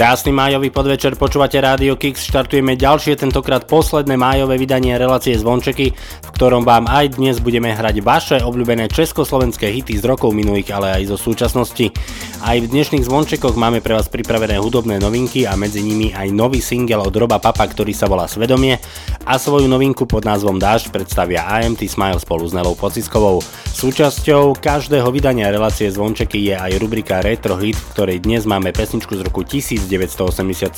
[0.00, 6.28] Krásny májový podvečer, počúvate Rádio Kix, štartujeme ďalšie, tentokrát posledné májové vydanie relácie Zvončeky, v
[6.40, 11.12] ktorom vám aj dnes budeme hrať vaše obľúbené československé hity z rokov minulých, ale aj
[11.12, 11.92] zo súčasnosti.
[12.40, 16.64] Aj v dnešných Zvončekoch máme pre vás pripravené hudobné novinky a medzi nimi aj nový
[16.64, 18.80] single od Roba Papa, ktorý sa volá Svedomie
[19.28, 23.44] a svoju novinku pod názvom Dážď predstavia AMT Smile spolu s Nelou Pociskovou.
[23.76, 29.20] Súčasťou každého vydania relácie Zvončeky je aj rubrika Retro Hit, v ktorej dnes máme pesničku
[29.20, 30.72] z roku 1987.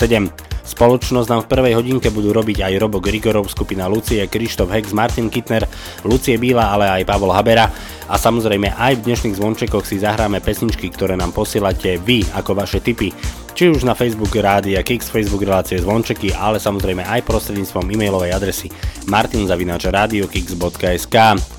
[0.63, 5.31] Spoločnosť nám v prvej hodinke budú robiť aj Robo Grigorov, skupina Lucie, Krištof Hex, Martin
[5.31, 5.67] Kittner,
[6.03, 7.71] Lucie Bíla, ale aj Pavol Habera.
[8.07, 12.81] A samozrejme aj v dnešných zvončekoch si zahráme pesničky, ktoré nám posielate vy ako vaše
[12.81, 13.13] tipy
[13.53, 18.73] či už na Facebook Rádia Kix, Facebook relácie Zvončeky, ale samozrejme aj prostredníctvom e-mailovej adresy
[19.07, 21.17] martinzavinačradiokix.sk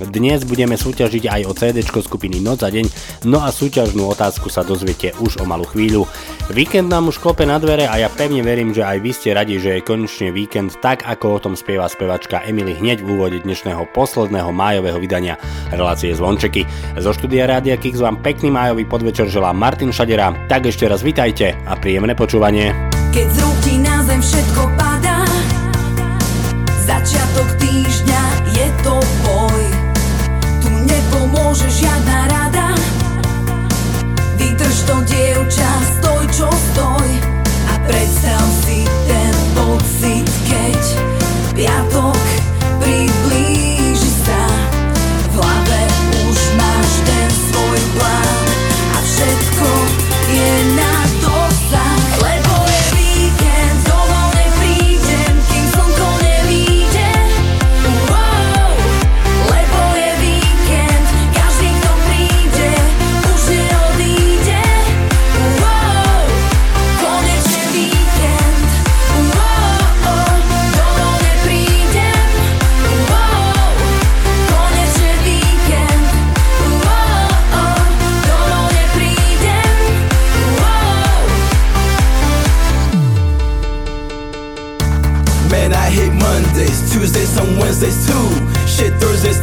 [0.10, 2.90] Dnes budeme súťažiť aj o CD skupiny Noc a deň,
[3.30, 6.10] no a súťažnú otázku sa dozviete už o malú chvíľu.
[6.52, 9.62] Víkend nám už klope na dvere a ja pevne verím, že aj vy ste radi,
[9.62, 13.88] že je konečne víkend, tak ako o tom spieva spevačka Emily hneď v úvode dnešného
[13.96, 15.40] posledného májového vydania
[15.72, 16.68] relácie Zvončeky.
[17.00, 21.56] Zo štúdia Rádia Kix vám pekný májový podvečer želá Martin Šadera, tak ešte raz vitajte
[21.64, 22.72] a príjemné počúvanie.
[23.12, 25.28] Keď z ti na zem všetko padá
[26.88, 28.24] Začiatok týždňa
[28.56, 28.96] je to
[29.28, 29.64] boj
[30.64, 32.72] Tu nepomôže žiadna rada
[34.40, 37.13] Vydrž to dievča, stoj čo stoj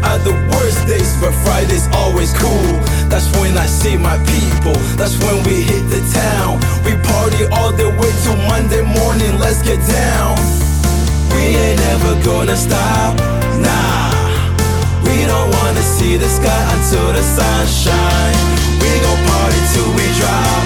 [0.05, 2.73] are the worst days, but Friday's always cool.
[3.09, 6.61] That's when I see my people, that's when we hit the town.
[6.85, 10.37] We party all the way till Monday morning, let's get down.
[11.35, 13.19] We ain't ever gonna stop,
[13.59, 14.11] nah.
[15.05, 18.41] We don't wanna see the sky until the sun shine.
[18.81, 20.63] We gon' party till we drop,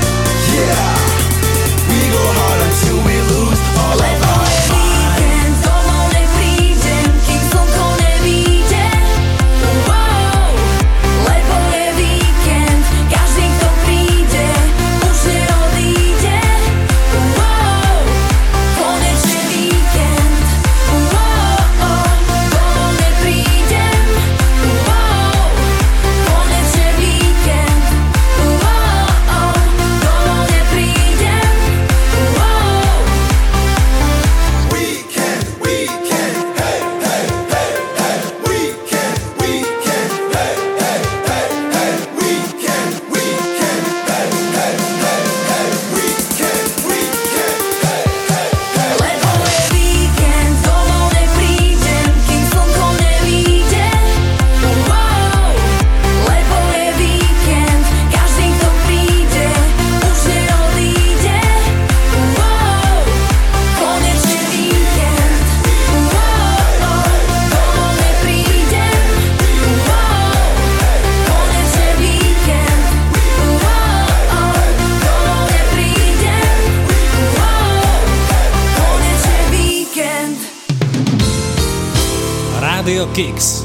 [83.15, 83.64] Kicks.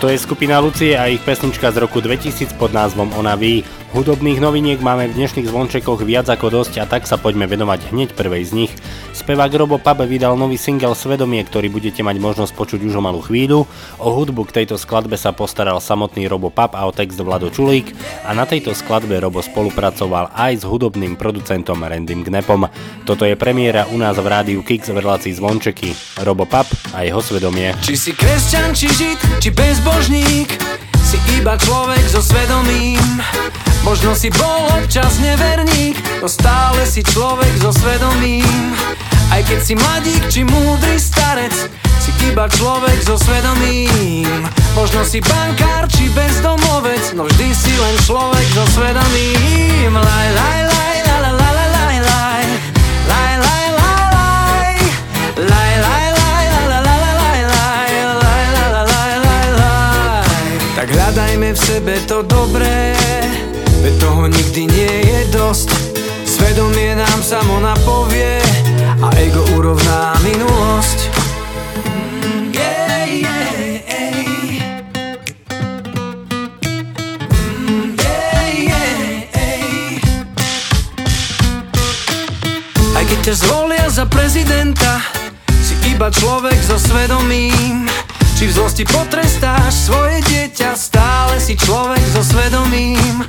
[0.00, 3.68] Toto je skupina Lucie a ich pesnička z roku 2000 pod názvom Ona ví.
[3.92, 8.16] Hudobných noviniek máme v dnešných zvončekoch viac ako dosť a tak sa poďme venovať hneď
[8.16, 8.72] prvej z nich.
[9.30, 13.22] Spevák Robo Pabe vydal nový single Svedomie, ktorý budete mať možnosť počuť už o malú
[13.22, 13.62] chvíľu.
[14.02, 17.94] O hudbu k tejto skladbe sa postaral samotný Robo Pap a o text Vlado Čulík
[18.26, 22.66] a na tejto skladbe Robo spolupracoval aj s hudobným producentom Randym Gnepom.
[23.06, 25.94] Toto je premiéra u nás v rádiu Kix v relácii Zvončeky.
[26.26, 27.70] Robo Pap a jeho svedomie.
[27.86, 30.58] Či si kresťan, či žid, či bezbožník
[31.06, 33.22] Si iba človek so svedomím
[33.86, 38.70] Možno si bol občas neverník No stále si človek so svedomím
[39.30, 41.54] Aj keď si mladík, či múdry starec
[42.02, 44.42] Si iba človek so svedomím.
[44.74, 49.94] Možno si bankár, či bezdomovec No vždy si len človek so svedomím.
[49.94, 52.44] Laj, laj, laj, la, la, la, la, laj, laj.
[53.06, 54.74] Laj, laj, laj, laj.
[55.46, 57.90] Laj, laj, laj, la, la, la, la, laj, laj.
[58.18, 60.46] Laj, la, la, laj, laj, laj.
[60.74, 62.98] Tak hľadajme v sebe to dobré
[63.80, 65.68] Veď toho nikdy nie je dosť.
[66.28, 68.49] Svedomie nám samo napovie
[69.20, 70.98] ego urovná minulosť.
[82.96, 85.04] Aj keď ťa zvolia za prezidenta
[85.60, 87.88] Si iba človek so svedomím.
[88.40, 93.20] Či v zlosti potrestáš svoje dieťa Stále si človek so svedomím.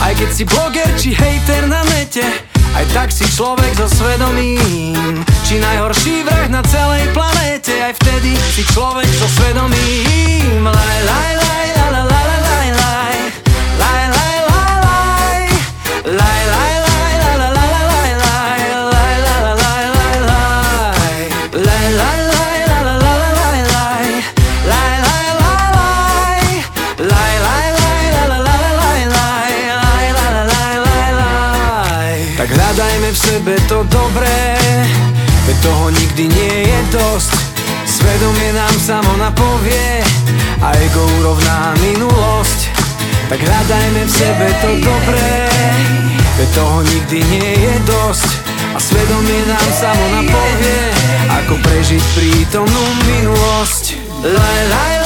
[0.00, 5.64] Aj keď si bloger či hejter na nete Aj tak si človek so svedomím Či
[5.64, 11.86] najhorší vrah na celej planéte Aj vtedy si človek so svedomím Laj, laj, laj, la,
[11.88, 13.16] la, la, la, laj, laj
[13.80, 15.44] Laj, laj, laj, laj
[16.04, 16.35] Laj, laj, laj,
[38.16, 40.00] Svedomie nám samo napovie
[40.64, 42.72] A ego urovná minulosť.
[43.28, 45.44] Tak hľadajme v sebe to dobré
[46.40, 48.30] Veď toho nikdy nie je dosť.
[48.72, 50.80] A svedomie nám samo napovie
[51.44, 54.00] Ako prežiť prítomnú minulosť.
[54.24, 55.05] Laj, laj, laj,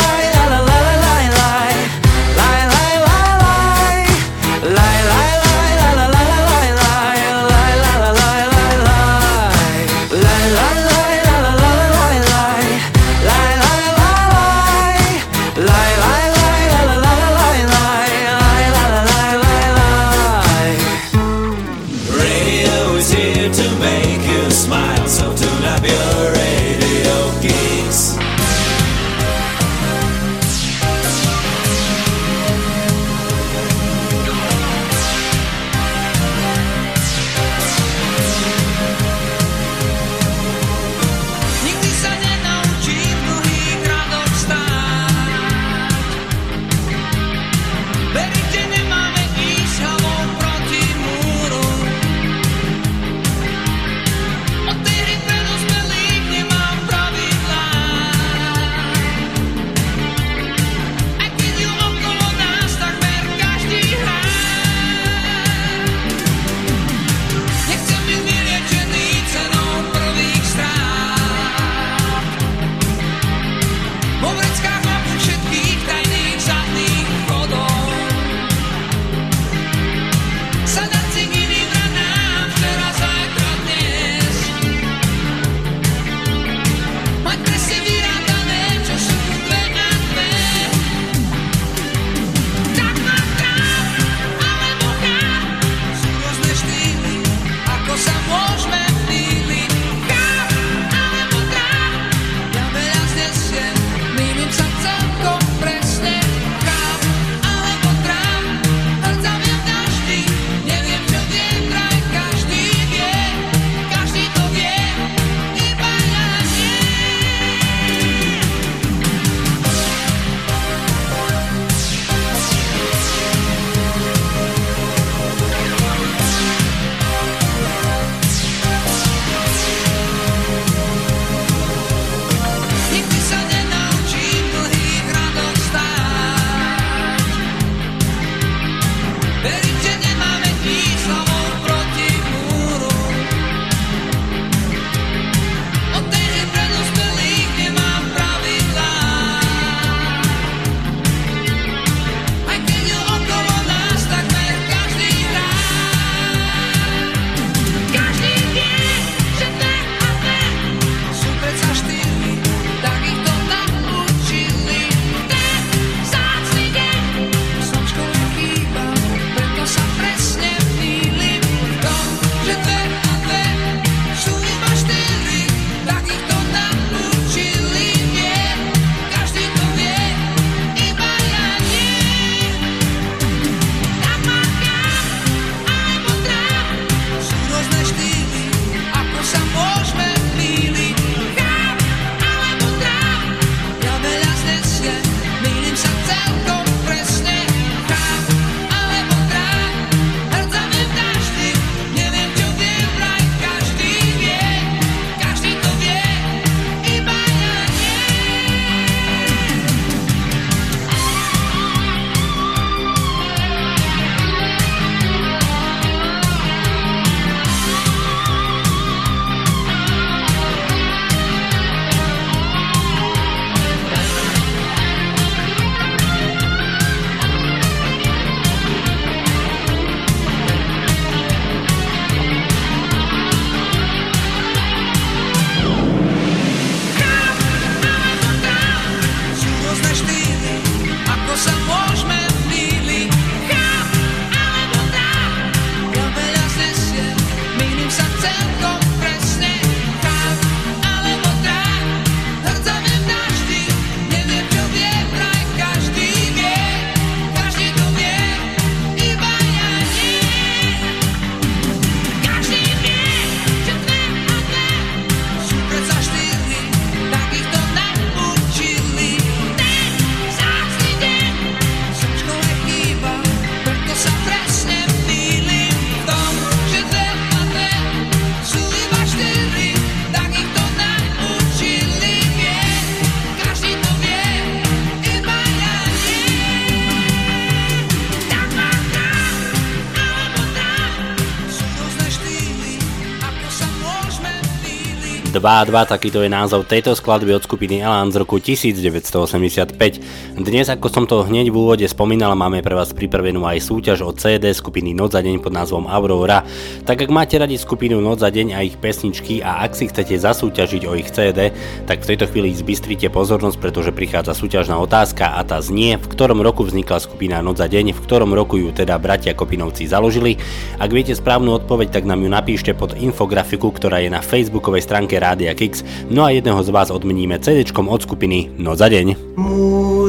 [295.41, 300.20] 2-2, takýto je názov tejto skladby od skupiny Elan z roku 1985.
[300.41, 304.17] Dnes, ako som to hneď v úvode spomínal, máme pre vás pripravenú aj súťaž od
[304.17, 306.49] CD skupiny Noc za deň pod názvom Aurora.
[306.89, 310.17] Tak ak máte radi skupinu Noc za deň a ich pesničky a ak si chcete
[310.17, 311.53] zasúťažiť o ich CD,
[311.85, 316.41] tak v tejto chvíli zbystrite pozornosť, pretože prichádza súťažná otázka a tá znie, v ktorom
[316.41, 320.41] roku vznikla skupina Noc za deň, v ktorom roku ju teda bratia Kopinovci založili.
[320.81, 325.21] Ak viete správnu odpoveď, tak nám ju napíšte pod infografiku, ktorá je na facebookovej stránke
[325.21, 329.37] Rádia Kix, no a jedného z vás odmeníme CD od skupiny Noc za deň.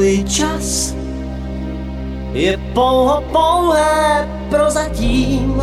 [0.02, 0.94] Můj čas
[2.32, 5.62] je pouho pouhé prozatím.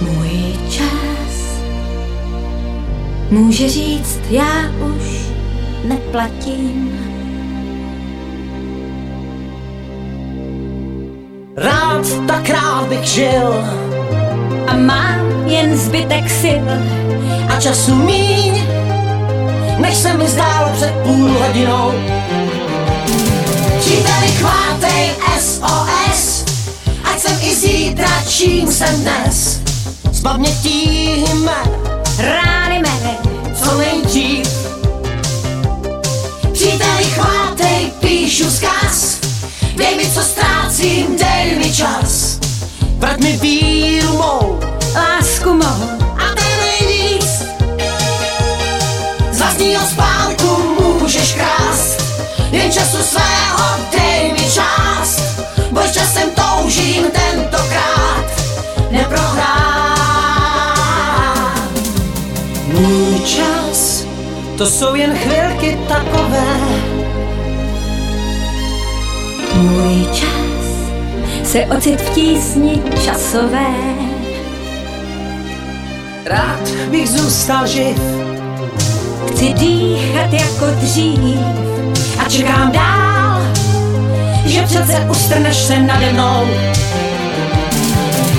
[0.00, 1.62] Můj čas
[3.30, 5.30] může říct, já už
[5.84, 6.92] neplatím.
[11.56, 13.64] Rád tak rád bych žil
[14.66, 16.68] A mám jen zbytek sil
[17.48, 18.83] a času míň,
[19.78, 21.92] než se mi zdálo před půl hodinou.
[23.78, 25.10] Příteli chvátej
[25.40, 26.44] SOS,
[27.04, 29.60] ať jsem i zítra, čím jsem dnes.
[30.12, 31.70] Zbav mě tíhy jmen,
[32.18, 33.16] Rány mé,
[33.54, 34.48] co nejdřív.
[36.52, 39.18] Příteli chvátej, píšu zkaz,
[39.76, 42.38] dej mi co ztrácím, dej mi čas.
[42.98, 44.60] Vrať mi víru mou
[44.94, 46.03] lásku mou
[49.44, 52.02] Z vlastního spánku můžeš krást,
[52.50, 55.20] jen času svého dej mi část.
[55.70, 58.24] Boj časem toužím tentokrát
[58.90, 59.44] neprohrát.
[62.66, 64.04] Můj čas,
[64.58, 66.58] to jsou jen chvilky takové.
[69.54, 70.64] Můj čas
[71.44, 73.74] se ocit v tísni časové.
[76.24, 78.33] Rád bych zůstal živ
[79.30, 81.38] Chci dýchat jako dřív
[82.18, 83.40] a čekám dál,
[84.46, 86.46] že přece ustrneš se nade mnou.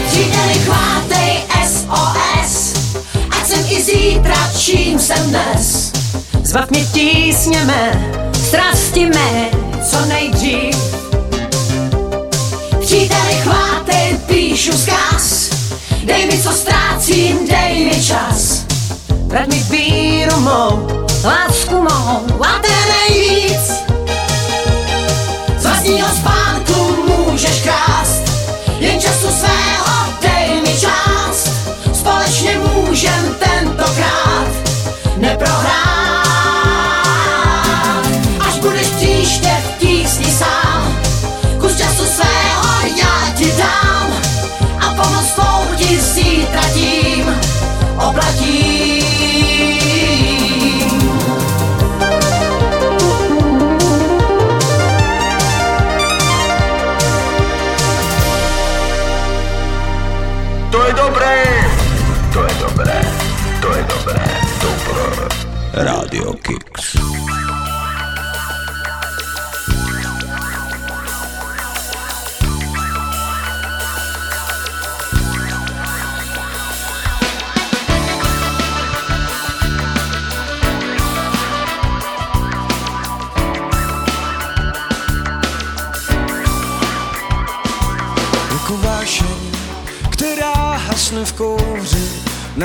[0.08, 2.74] Příteli chvátej SOS,
[3.32, 5.92] ať jsem i zítra, čím jsem dnes.
[6.44, 9.50] Zbav mě tísně mé, strasti mé,
[9.90, 10.76] co nejdřív.
[12.82, 15.50] Příteli chvátej, píšu zkaz,
[16.04, 18.66] dej mi co ztrácím, dej mi čas.
[19.28, 19.95] Vrať mi mou,
[22.16, 22.65] lásku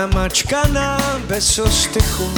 [0.01, 2.31] namačkaná bez ostychu,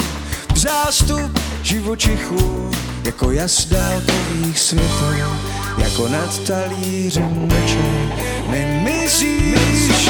[0.55, 2.71] zástup živočichů,
[3.05, 5.37] jako jas dálkových světel,
[5.77, 8.15] jako nad talířem meče,
[8.49, 10.09] nemizíš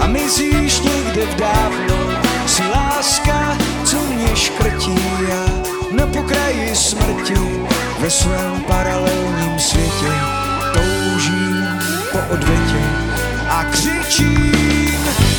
[0.00, 1.96] a mizíš někde v dávno,
[2.46, 4.98] si láska, co mě škrtí
[5.32, 5.44] a
[5.92, 7.34] na pokraji smrti
[8.00, 10.12] ve svém paralelním světě
[10.72, 11.66] toužím
[12.12, 12.84] po odvětě
[13.48, 14.89] a křičím.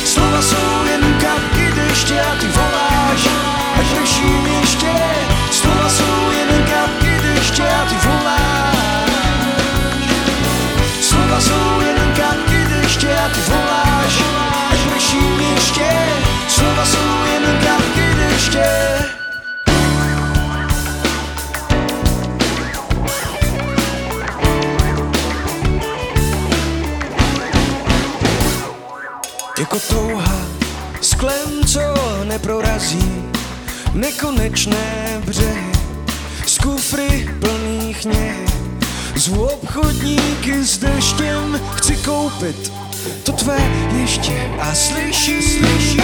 [0.04, 3.28] Slova jsou jen kapky deště a ty voláš,
[3.80, 4.92] ať prším ještě.
[5.50, 9.12] Slova jsou jen kapky deště a ty voláš.
[11.00, 14.22] Slova jsou jen kapky deště a ty voláš,
[14.72, 15.90] ať prším ještě.
[16.48, 18.91] Slova jsou jen kapky deště.
[29.72, 30.40] ako touha
[31.00, 31.80] sklem, co
[32.24, 33.24] neprorazí
[33.94, 35.72] nekonečné břehy
[36.46, 38.46] z kufry plných něhy.
[39.16, 42.72] Zvu obchodníky s deštěm, chci koupit
[43.22, 43.58] to tvé
[44.00, 46.00] ještě a slyší, slyší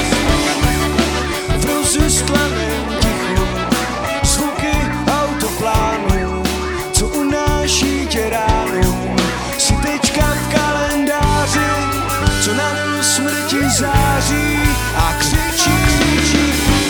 [1.58, 2.97] v rozestlaném
[13.70, 14.58] září
[14.96, 15.78] a křičí.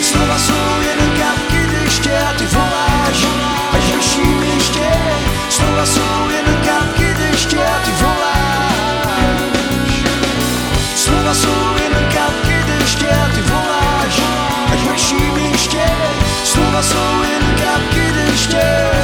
[0.01, 3.25] Slova jsou jen kapky deště a ty voláš,
[3.71, 4.89] až vyšším ještě.
[5.49, 8.49] Slova jsou jen kapky deště a ty voláš.
[10.95, 14.21] Slova jsou jen kapky deště a ty voláš,
[14.73, 15.85] až vyšším ještě.
[16.43, 18.98] Slova jsou jen kapky deště.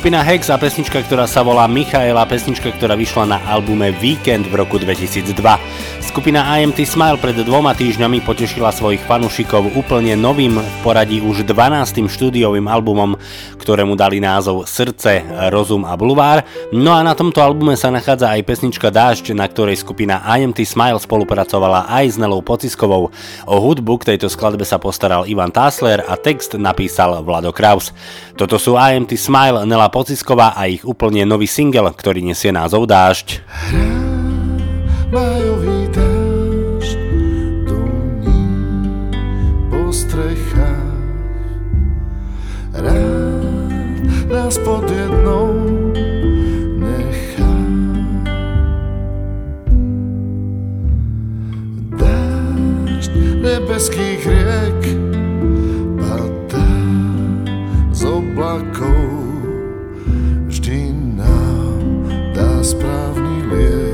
[0.00, 4.56] Skupina Hex a pesnička, ktorá sa volá Michaela, pesnička, ktorá vyšla na albume Weekend v
[4.56, 5.36] roku 2002.
[6.00, 12.08] Skupina IMT Smile pred dvoma týždňami potešila svojich fanúšikov úplne novým poradí už 12.
[12.08, 13.12] štúdiovým albumom,
[13.60, 15.20] ktorému dali názov Srdce,
[15.52, 16.48] Rozum a Bulvár.
[16.72, 20.96] No a na tomto albume sa nachádza aj pesnička Dážď, na ktorej skupina IMT Smile
[20.96, 23.12] spolupracovala aj s Nelou Pociskovou.
[23.44, 27.92] O hudbu k tejto skladbe sa postaral Ivan Tásler a text napísal Vlado Kraus.
[28.32, 33.42] Toto sú IMT Smile, Nela Pocisková a ich úplne nový single, ktorý nesie názov Dážď.
[35.10, 36.98] Majový dážď
[37.66, 38.46] duní
[39.66, 39.90] po
[42.70, 45.50] Rád nás pod jednou
[46.78, 47.54] nechá.
[51.98, 54.82] Dážď nebeských riek
[55.98, 56.70] padá
[57.90, 58.99] z oblakov
[62.70, 63.89] bezprawni liek.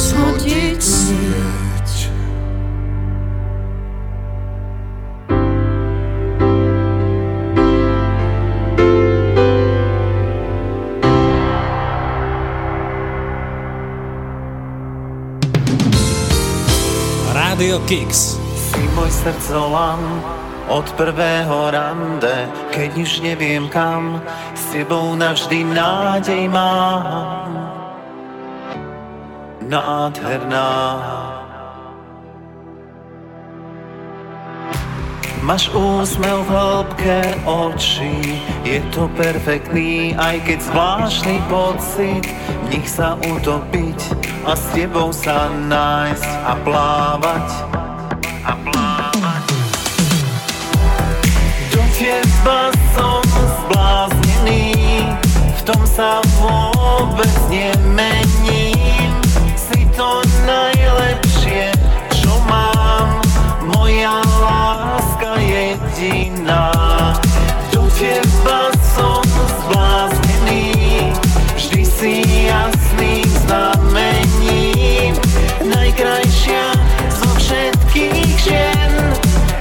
[0.00, 1.90] Rozhodiť snieť.
[17.36, 18.40] Rádio Kix.
[18.56, 20.00] Si môj srdcolam
[20.72, 24.24] od prvého rande, keď už neviem kam,
[24.56, 27.49] s tebou navždy nádej mám.
[29.70, 30.66] Nádherná.
[35.46, 42.26] Máš úsmev v hĺbke očí, je to perfektný, aj keď zvláštny pocit,
[42.66, 43.98] v nich sa utopiť
[44.42, 47.48] a s tebou sa nájsť a plávať.
[48.42, 49.44] A plávať.
[51.70, 54.74] Do teba som zbláznený,
[55.30, 58.39] v tom sa vôbec nemením
[60.00, 61.68] to najlepšie,
[62.08, 63.20] čo mám.
[63.68, 66.72] Moja láska jediná.
[67.68, 70.72] Do teba som zbláznený,
[71.52, 72.12] vždy si
[72.48, 75.12] jasný znamení.
[75.68, 76.64] Najkrajšia
[77.12, 78.92] zo všetkých žien,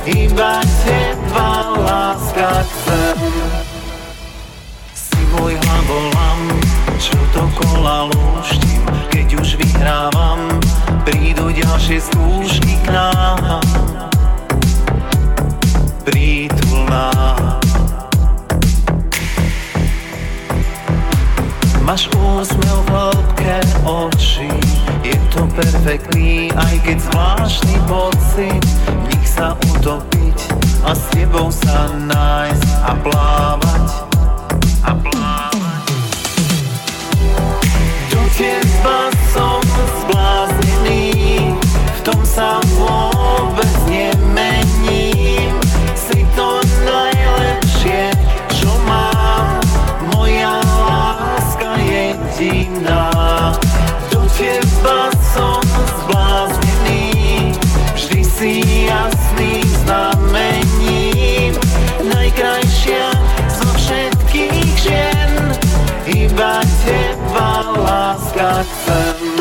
[0.08, 1.52] iba teba
[1.84, 3.20] láska chcem.
[4.96, 6.40] Si môj hlavolam,
[6.96, 8.89] čo to kola lúštim
[9.30, 10.42] keď už vyhrávam
[11.06, 13.62] Prídu ďalšie skúšky k nám.
[16.02, 17.14] Prítulná.
[21.86, 24.50] Máš úsmev v hĺbke očí.
[25.06, 28.66] Je to perfektný, aj keď zvláštny pocit.
[29.14, 30.38] Nich sa utopiť
[30.90, 33.86] a s tebou sa nájsť a plávať.
[34.90, 35.19] A plávať
[38.40, 39.60] Do teba som
[40.00, 41.12] zbláznený
[41.68, 45.52] V tom sa vôbec nemením.
[45.92, 48.16] Si to najlepšie,
[68.40, 69.39] láska chcem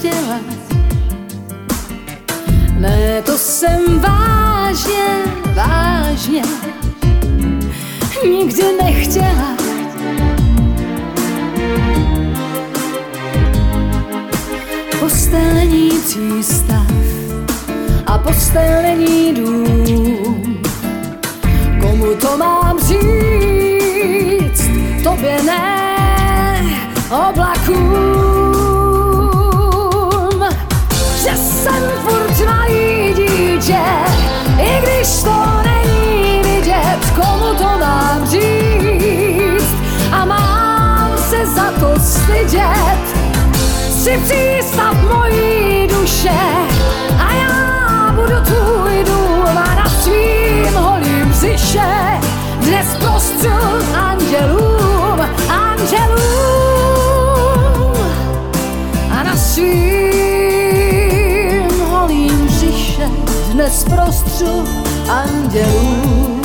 [0.00, 0.40] duši bez těla.
[2.78, 5.24] Ne, to jsem vážně,
[5.54, 6.42] vážně
[8.24, 9.56] nikdy nechtěla.
[15.00, 16.86] Postel není přístav
[18.06, 20.62] a postel není dům.
[21.80, 24.70] Komu to mám říct?
[25.04, 25.86] Tobě ne,
[27.10, 28.39] oblakům.
[31.22, 33.80] Že jsem furt malý dítě,
[34.58, 39.74] i když to není vidět, komu to mám říct.
[40.12, 43.00] A mám se za to stydět,
[43.90, 46.40] si přístav mojí duše
[47.18, 52.20] a já budu tvůj dům a na svým holým břiše
[52.60, 53.50] dnes prostřu
[53.94, 56.19] andělům, andělům
[63.70, 64.64] dnes prostřu
[65.08, 66.40] andělům.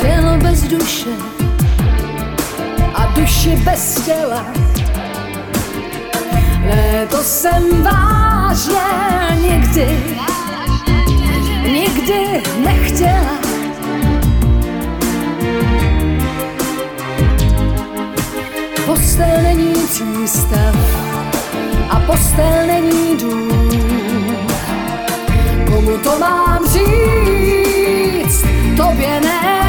[0.00, 1.10] Tělo bez duše
[2.94, 4.44] a duši bez těla.
[6.60, 8.80] Ne, to jsem vážně
[9.42, 10.16] nikdy,
[11.72, 13.43] nikdy nechtěla.
[19.14, 20.74] Postel není přístav
[21.90, 24.48] a postel není dům.
[25.66, 28.44] Komu to mám říct?
[28.76, 29.60] Tobě ne,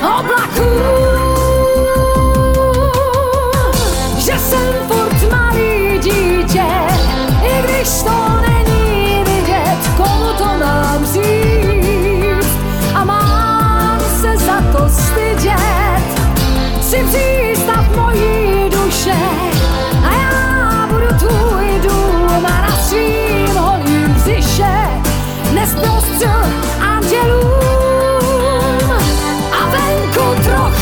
[0.00, 1.21] oblaku.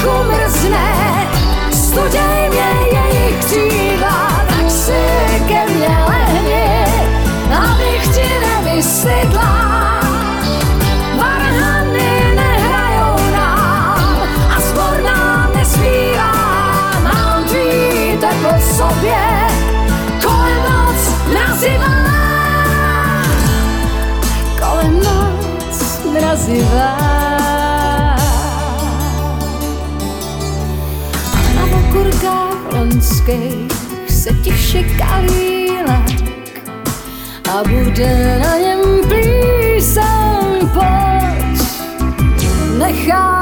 [0.03, 0.40] Come
[33.27, 33.69] vojenských
[34.09, 36.31] se tiše kalílek
[37.51, 39.09] a bude na něm
[42.79, 43.40] necháme to dát.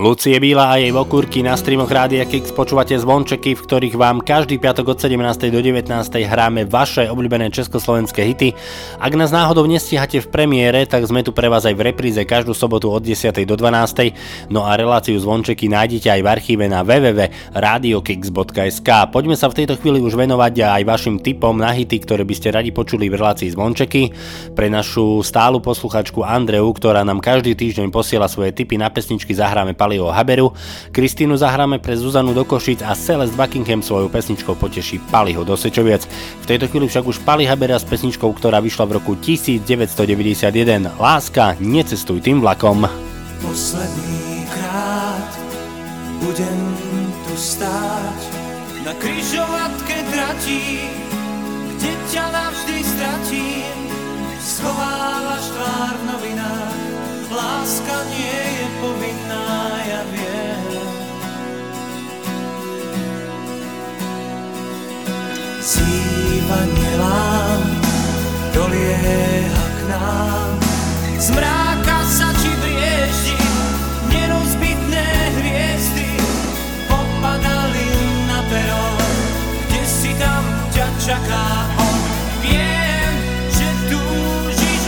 [0.00, 4.56] Lucie Bíla a jej vokúrky na streamoch Rádia Kix počúvate zvončeky, v ktorých vám každý
[4.56, 5.52] piatok od 17.
[5.52, 5.92] do 19.
[6.24, 8.56] hráme vaše obľúbené československé hity.
[8.96, 12.56] Ak nás náhodou nestíhate v premiére, tak sme tu pre vás aj v repríze každú
[12.56, 13.44] sobotu od 10.
[13.44, 14.48] do 12.
[14.48, 18.88] No a reláciu zvončeky nájdete aj v archíve na www.radiokix.sk.
[19.12, 22.56] Poďme sa v tejto chvíli už venovať aj vašim tipom na hity, ktoré by ste
[22.56, 24.16] radi počuli v relácii zvončeky.
[24.56, 29.76] Pre našu stálu posluchačku Andreu, ktorá nám každý týždeň posiela svoje tipy na pesničky, zahráme
[29.90, 30.54] Paliho Haberu,
[30.94, 36.06] Kristínu zahráme pre Zuzanu do Košic a Celeste Buckingham svojou pesničkou poteší Paliho do Sečoviec.
[36.06, 40.94] V tejto chvíli však už Pali Habera s pesničkou, ktorá vyšla v roku 1991.
[40.94, 42.86] Láska, necestuj tým vlakom.
[43.42, 45.26] Posledný krát
[46.22, 46.58] budem
[47.26, 48.18] tu stáť
[48.86, 50.86] na kryžovatke tratí,
[51.74, 52.59] kde ťa navždy
[68.60, 70.52] dolieha k nám,
[71.16, 73.40] z mráka sa ti brieždi,
[74.12, 75.08] nerozbitné
[75.40, 76.20] hviezdy
[76.84, 77.88] popadali
[78.28, 78.84] na pero,
[79.64, 80.44] kde si tam
[80.76, 81.72] ťa čaká.
[82.44, 83.12] Viem,
[83.48, 84.82] že túžiš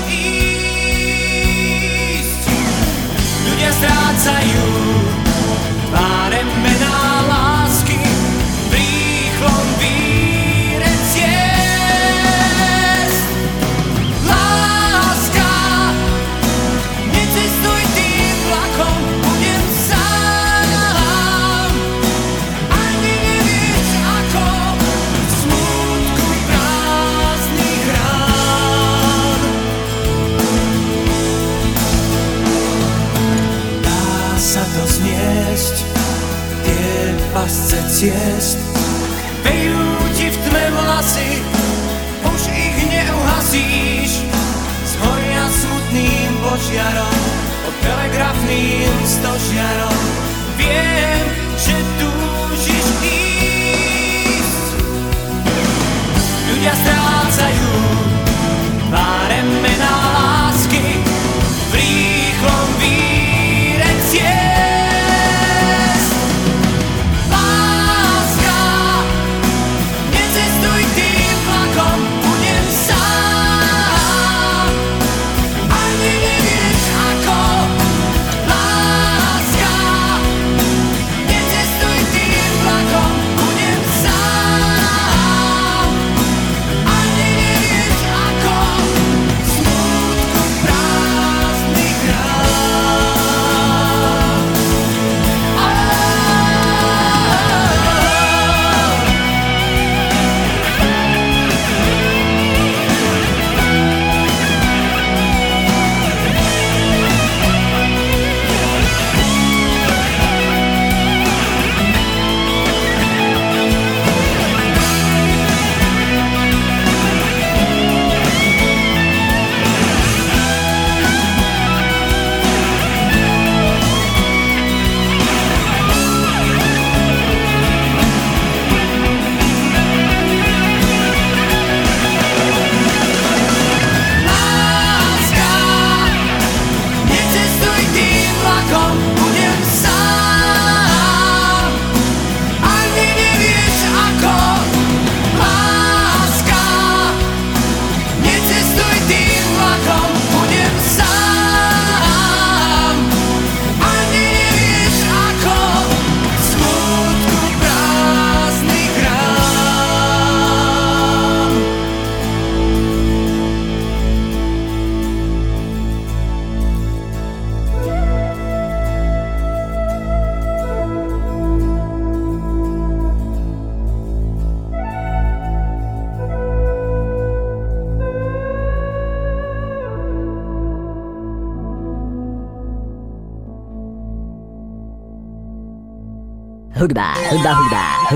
[2.20, 2.44] ísť.
[3.48, 4.81] Ľudia strácajú
[37.52, 38.56] pasce ciest.
[39.44, 39.84] Vejú
[40.16, 41.44] ti v tme vlasy,
[42.24, 44.24] už ich neuhasíš.
[44.88, 47.20] Zhoria smutným požiarom,
[47.60, 50.00] pod telegrafným stožiarom.
[50.56, 51.21] Viem,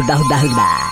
[0.05, 0.86] dar, dar, dar.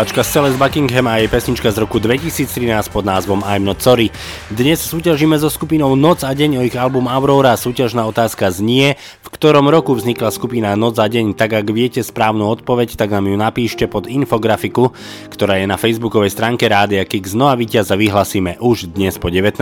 [0.00, 2.48] Speváčka Celeste Buckingham a jej pesnička z roku 2013
[2.88, 4.08] pod názvom I'm Not Sorry.
[4.48, 7.52] Dnes súťažíme so skupinou Noc a deň o ich album Aurora.
[7.52, 11.36] Súťažná otázka znie, v ktorom roku vznikla skupina Noc a deň.
[11.36, 14.96] Tak ak viete správnu odpoveď, tak nám ju napíšte pod infografiku,
[15.36, 17.36] ktorá je na facebookovej stránke Rádia Kix.
[17.36, 19.60] No a víťaza vyhlasíme už dnes po 19.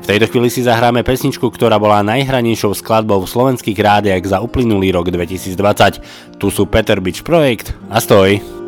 [0.00, 4.96] V tejto chvíli si zahráme pesničku, ktorá bola najhranejšou skladbou v slovenských rádiách za uplynulý
[4.96, 6.40] rok 2020.
[6.40, 8.59] Tu sú Peter Beach Projekt a stoj.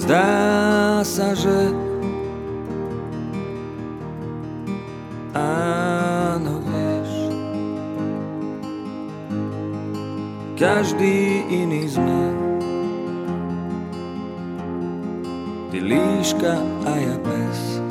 [0.00, 1.76] Zdá sa, že
[5.36, 7.12] áno, vieš.
[10.56, 12.22] Každý iný sme.
[15.68, 16.54] Ty líška
[16.88, 17.89] a ja bez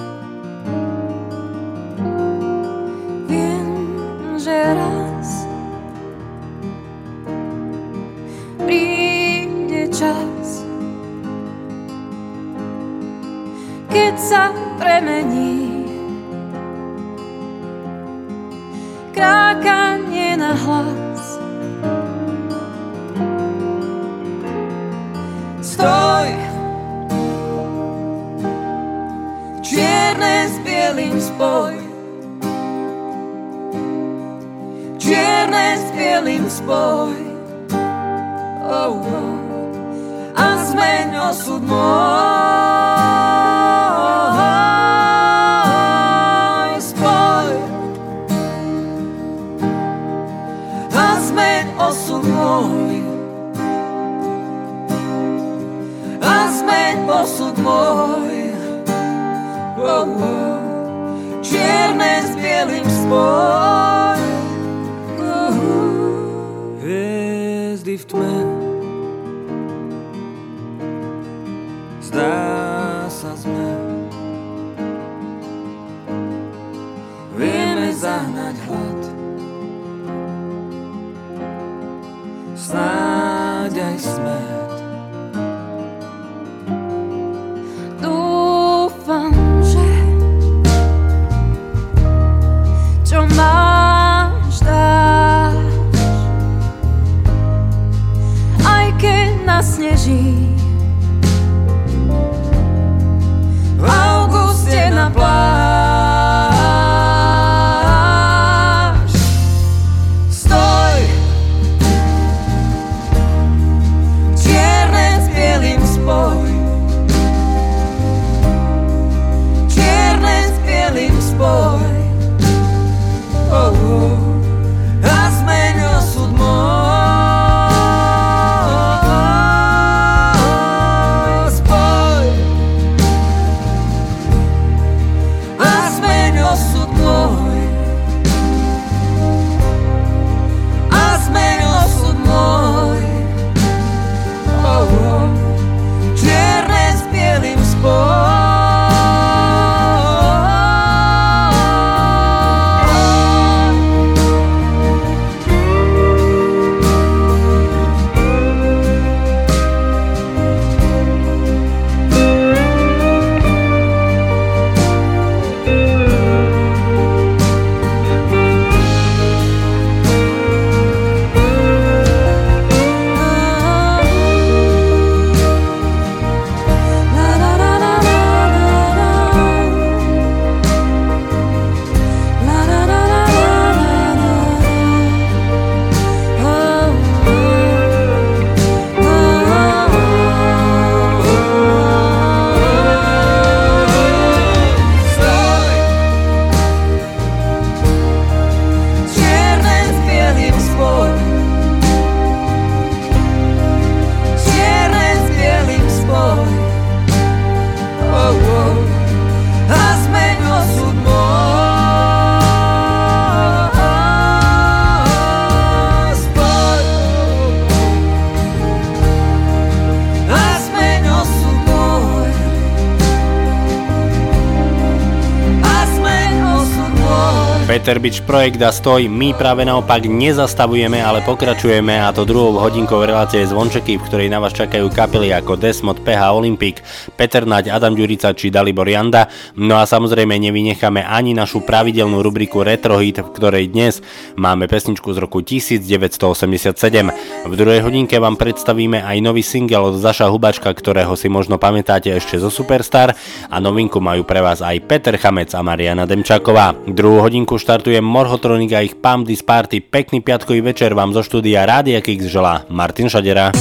[227.80, 233.08] Peter Beach projekt a stoj, my práve naopak nezastavujeme, ale pokračujeme a to druhou hodinkou
[233.08, 236.84] relácie zvončeky, v ktorej na vás čakajú kapely ako Desmod, PH Olympic,
[237.16, 239.32] Peter Naď, Adam Ďurica či Dalibor Janda.
[239.56, 244.04] No a samozrejme nevynecháme ani našu pravidelnú rubriku Retro Hit, v ktorej dnes
[244.36, 247.48] máme pesničku z roku 1987.
[247.48, 252.12] V druhej hodinke vám predstavíme aj nový single od Zaša Hubačka, ktorého si možno pamätáte
[252.12, 253.16] ešte zo Superstar
[253.48, 256.76] a novinku majú pre vás aj Peter Chamec a Mariana Demčáková.
[256.84, 259.80] Druhú hodinku štartuje Morhotronik a ich This Party.
[259.80, 263.56] Pekný piatkový večer vám zo štúdia Rádia Kix želá Martin Šadera.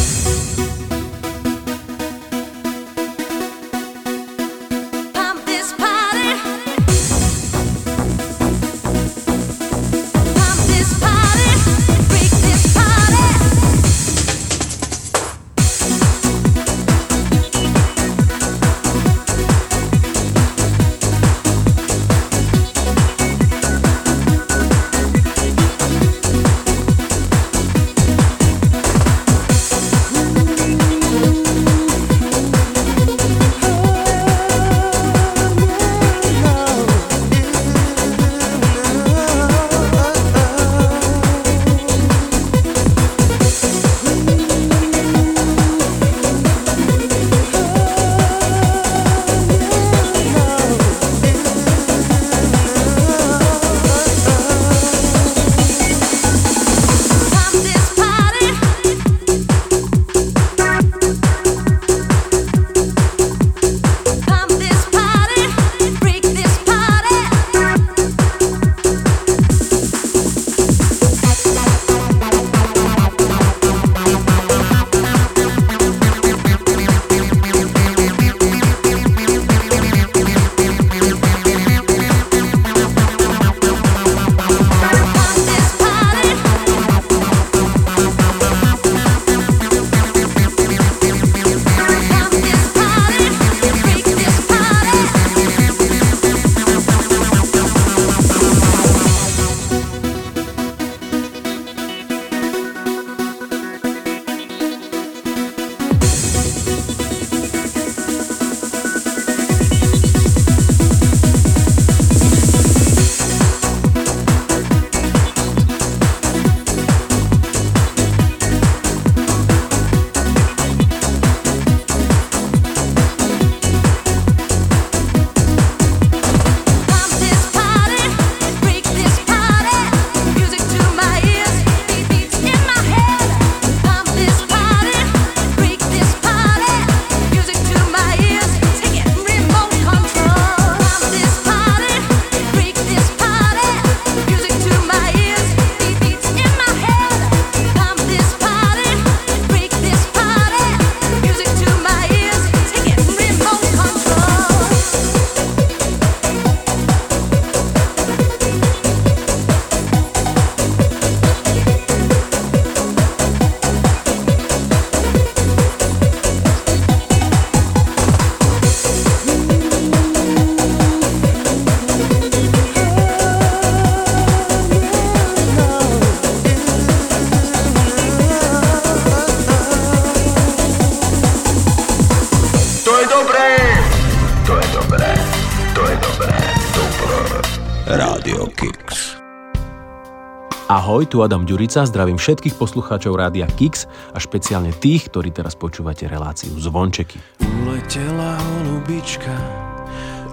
[191.08, 196.52] Tu Adam Ďurica, zdravím všetkých poslucháčov Rádia Kix a špeciálne tých, ktorí teraz počúvate reláciu
[196.60, 197.16] Zvončeky.
[197.40, 199.32] Uletela holubička,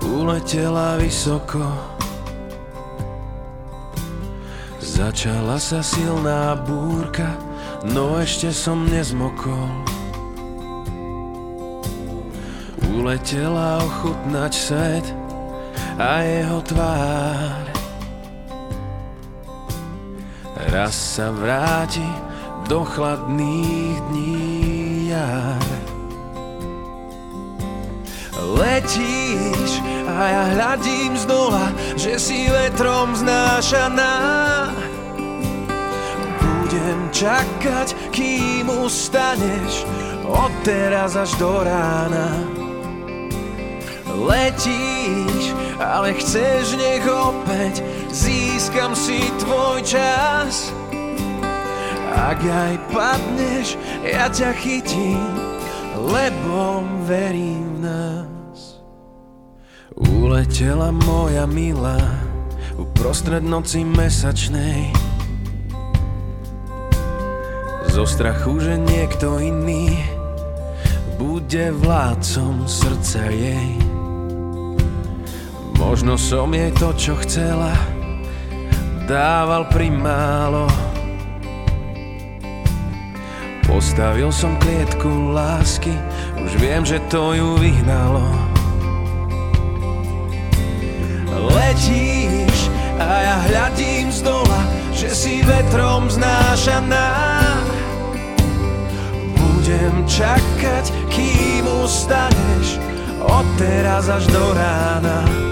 [0.03, 1.63] uletela vysoko.
[4.84, 7.39] Začala sa silná búrka,
[7.88, 9.71] no ešte som nezmokol.
[12.95, 15.07] Uletela ochutnať svet
[15.95, 17.64] a jeho tvár.
[20.66, 22.05] Raz sa vráti
[22.66, 25.70] do chladných dní jar.
[28.36, 34.16] Letíš a ja hľadím z dola, že si vetrom znášaná.
[36.41, 39.86] Budem čakať, kým ustaneš,
[40.26, 42.41] od teraz až do rána.
[44.16, 50.71] Letíš, ale chceš, nech opäť získam si tvoj čas.
[52.15, 53.76] Ak aj padneš,
[54.07, 55.19] ja ťa chytím,
[55.99, 58.59] lebo verím v nás.
[59.95, 61.99] Uletela moja milá,
[62.80, 64.91] uprostred noci mesačnej
[67.95, 69.95] Zo strachu, že niekto iný
[71.15, 73.95] bude vládcom srdca jej
[75.86, 77.70] Možno som jej to, čo chcela
[79.06, 80.66] dával primálo.
[83.70, 85.94] Postavil som klietku lásky
[86.42, 88.26] Už viem, že to ju vyhnalo.
[91.54, 92.66] Letíš
[92.98, 97.14] a ja hľadím z dola Že si vetrom znášaná.
[99.38, 102.82] Budem čakať, kým ustaneš
[103.22, 105.45] Od teraz až do rána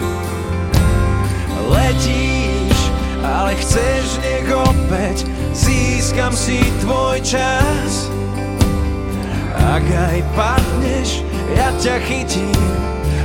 [1.70, 2.78] Letíš,
[3.24, 5.28] ale chceš nech opäť.
[5.54, 8.10] Získam si tvoj čas.
[9.64, 11.24] Ak aj padneš,
[11.56, 12.62] ja ťa chytím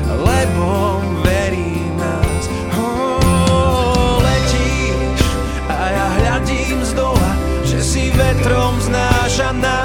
[0.06, 2.44] Lebo verím nás.
[2.78, 5.20] Oh, Letíš
[5.68, 7.32] a ja hľadím z dola
[7.66, 9.80] Že si vetrom znášaná.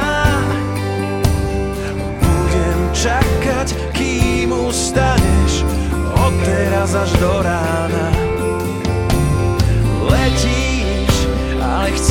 [2.22, 5.68] Budem čakať, kým ustaneš
[6.16, 8.13] Od teraz až do rána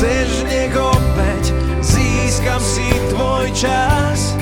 [0.03, 1.43] chceš nech opäť?
[1.79, 4.35] Získam si tvoj čas.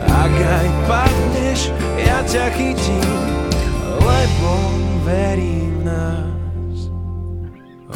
[0.00, 1.68] Ak aj padneš,
[2.00, 3.12] ja ťa chytím
[4.00, 4.52] Lebo
[5.04, 6.88] verím nás.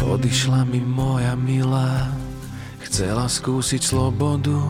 [0.04, 2.12] Odišla mi moja milá
[2.84, 4.60] Chcela skúsiť slobodu.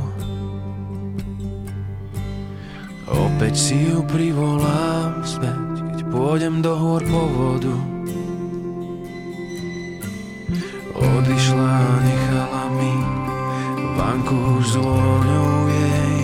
[3.11, 7.97] Opäť si ju privolám späť Keď pôjdem do hôr po vodu
[10.99, 12.94] Odišla nechala mi
[13.94, 16.18] Vanku už s vôňou jej.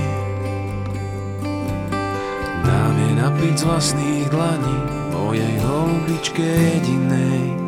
[2.62, 4.76] Dám jej napiť z vlastných dlaní
[5.14, 7.64] Mojej holubičke jedinej.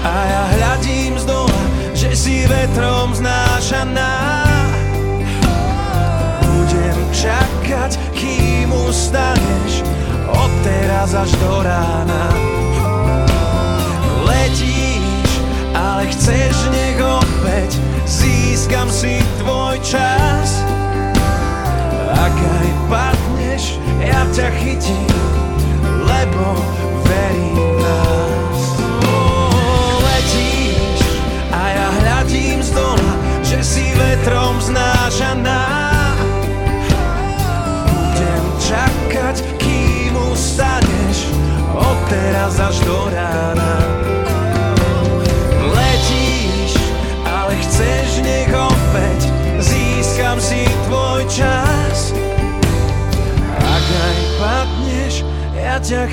[0.00, 1.62] A ja hľadím z dola
[1.92, 4.12] Že si vetrom znášaná.
[6.40, 9.84] Budem čakať, kým ustaneš
[10.34, 12.24] Od teraz až do rána.
[14.26, 15.30] Letíš,
[15.74, 17.78] ale chceš nech opäť.
[18.06, 20.62] Získam si tvoj čas.
[22.10, 25.08] Ak aj padneš, ja ťa chytím
[26.04, 26.58] Lebo
[27.06, 28.29] verím nás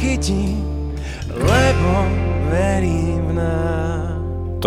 [0.07, 0.66] ja ťa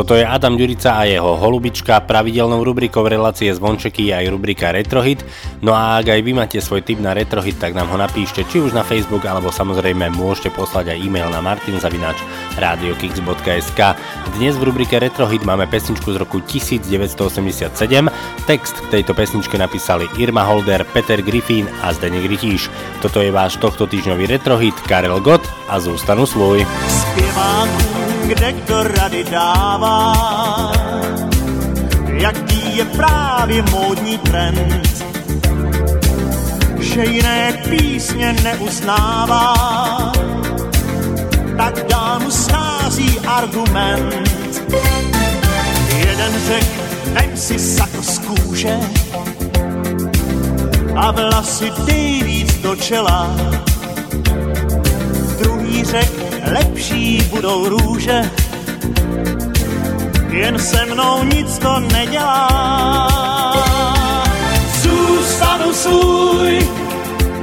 [0.00, 2.00] Toto je Adam Ďurica a jeho holubička.
[2.08, 5.20] Pravidelnou rubrikou relácie Zvončeky je aj rubrika Retrohit.
[5.60, 8.64] No a ak aj vy máte svoj tip na Retrohit, tak nám ho napíšte či
[8.64, 13.80] už na Facebook, alebo samozrejme môžete poslať aj e-mail na martinzavinač.radiokix.sk
[14.40, 17.68] Dnes v rubrike Retrohit máme pesničku z roku 1987.
[18.48, 22.72] Text k tejto pesničke napísali Irma Holder, Peter Griffin a Zdeněk Rytíš.
[23.04, 26.64] Toto je váš tohto týždňový Retrohit Karel Gott a Zůstanu svůj.
[26.88, 30.14] zpěváků, kde kdo rady dává.
[32.06, 35.04] Jaký je právě módní trend,
[36.78, 39.54] že jiné písně neuznává,
[41.56, 44.62] tak dál schází argument.
[45.98, 46.66] Jeden řek,
[47.12, 48.76] vem si sako z kůže
[50.96, 53.36] a vlasy dej víc do čela.
[55.84, 56.10] Řek,
[56.52, 58.30] lepší budou růže,
[60.30, 62.58] jen se mnou nic to nedělá.
[64.82, 66.68] Zůstanu svůj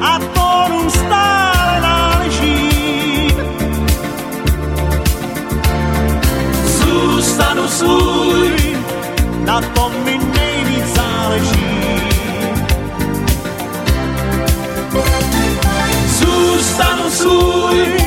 [0.02, 3.28] a tónům stále náleží.
[6.66, 8.78] Zůstanu svůj,
[9.46, 12.02] na tom mi nejvíc záleží.
[16.08, 18.07] Zůstanu svůj,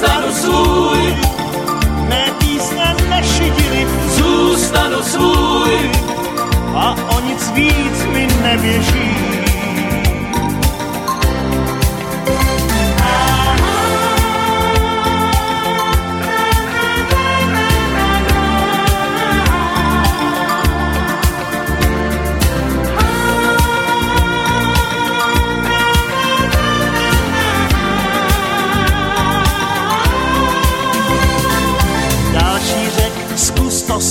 [0.00, 1.16] Zůstanu svůj,
[2.08, 5.90] mé písně nešidili, zůstanu svůj.
[6.74, 9.29] A o nic víc mi neběží.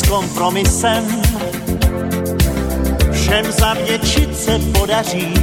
[0.10, 1.22] kompromisem.
[3.12, 5.34] Všem zavděčit se podaří.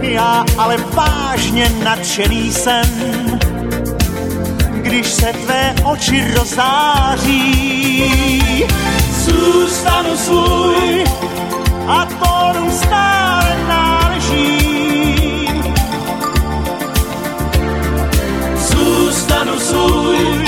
[0.00, 2.88] Já ale vážně nadšený jsem,
[4.72, 7.44] když se tvé oči rozáří.
[9.24, 11.04] Zůstanu svůj
[11.88, 14.58] a tónům stále náleží.
[18.56, 20.47] Zůstanu svůj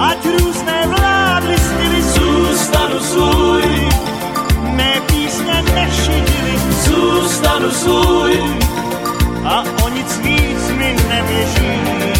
[0.00, 3.88] ať různé vládly styly zůstanu svůj.
[4.76, 8.32] Mé písně nešidily, zůstanu svůj.
[9.44, 12.19] A o nic víc mi nevěří.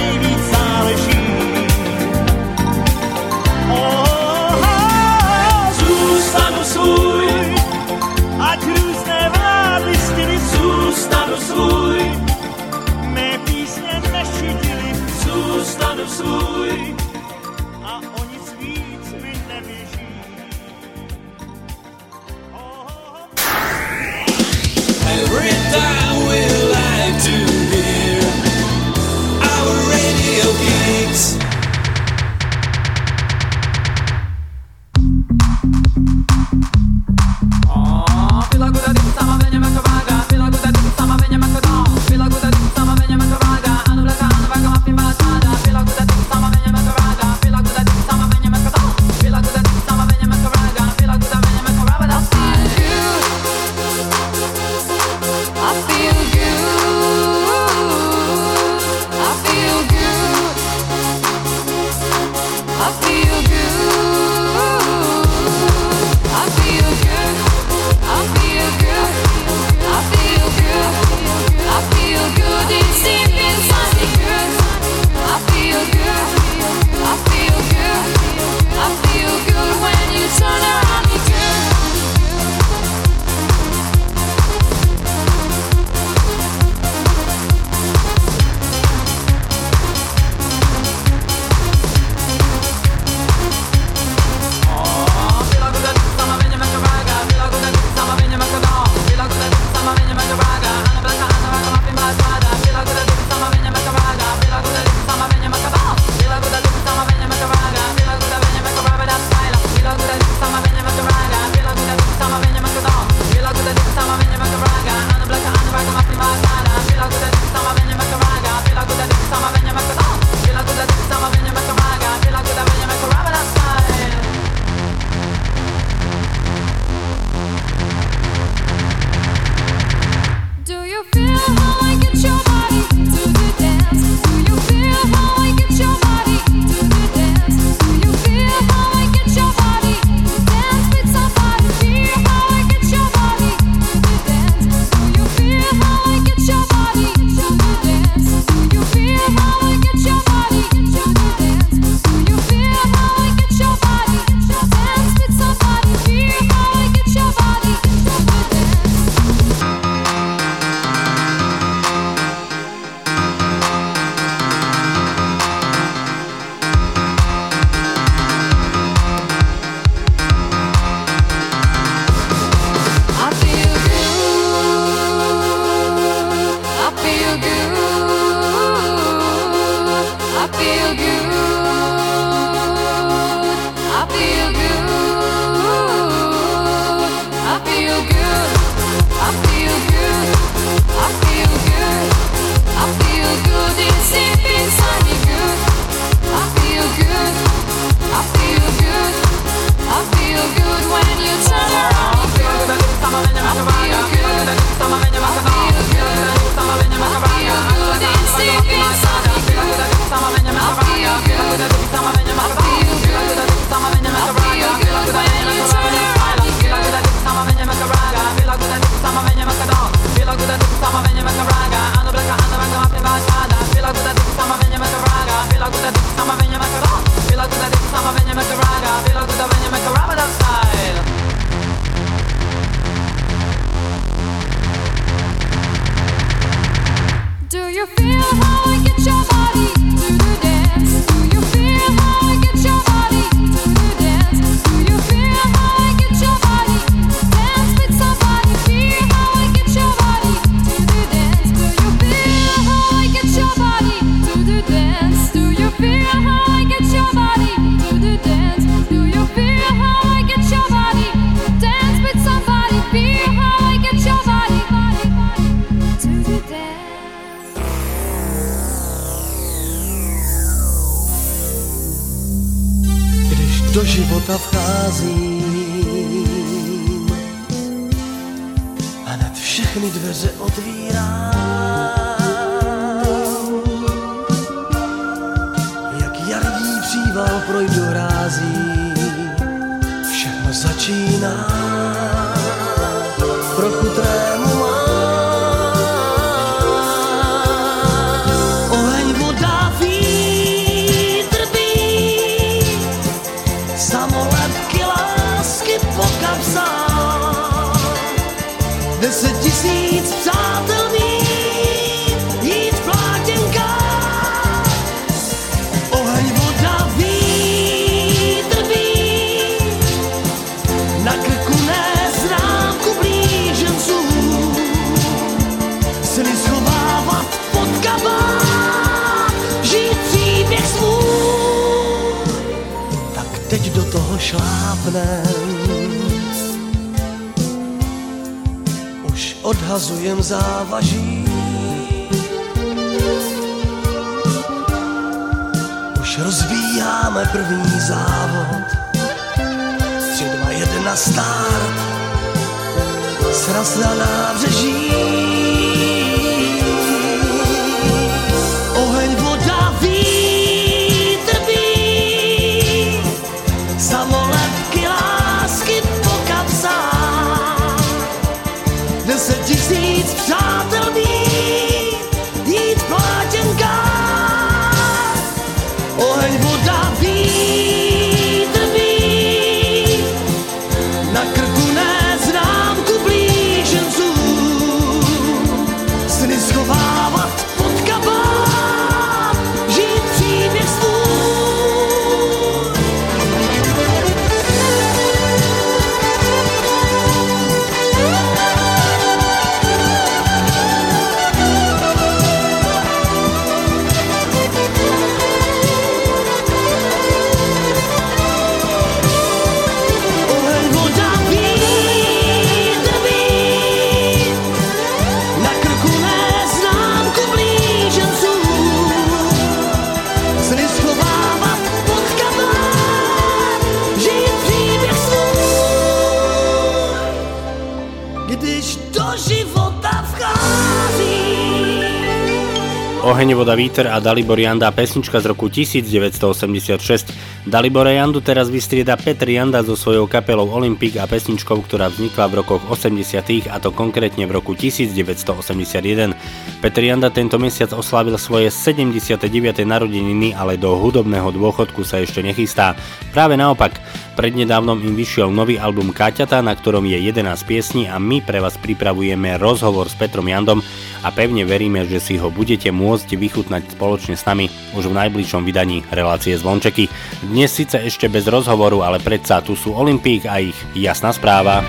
[433.37, 437.13] voda, víter a Dalibor Janda pesnička z roku 1986.
[437.45, 442.33] Dalibora Jandu teraz vystrieda Petr Janda so svojou kapelou Olympic a pesničkou, ktorá vznikla v
[442.43, 446.11] rokoch 80 a to konkrétne v roku 1981.
[446.59, 449.21] Petr Janda tento mesiac oslavil svoje 79.
[449.63, 452.73] narodeniny, ale do hudobného dôchodku sa ešte nechystá.
[453.15, 453.77] Práve naopak,
[454.19, 458.59] prednedávnom im vyšiel nový album Kaťata, na ktorom je 11 piesní a my pre vás
[458.59, 460.61] pripravujeme rozhovor s Petrom Jandom
[461.01, 465.41] a pevne veríme, že si ho budete môcť vychutnať spoločne s nami už v najbližšom
[465.41, 466.87] vydaní relácie Zvončeky.
[467.25, 471.65] Dnes síce ešte bez rozhovoru, ale predsa tu sú Olympík a ich jasná správa.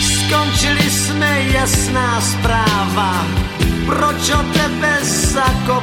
[0.00, 3.12] Skončili jsme jasná zpráva,
[3.86, 5.79] proč o tebe zakopávám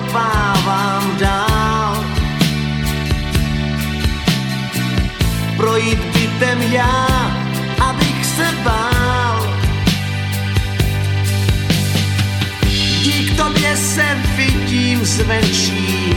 [5.57, 7.07] Projít bytem já,
[7.89, 9.53] abych se bál.
[13.03, 14.05] Dík tobě se
[14.35, 16.15] vidím zvenčí,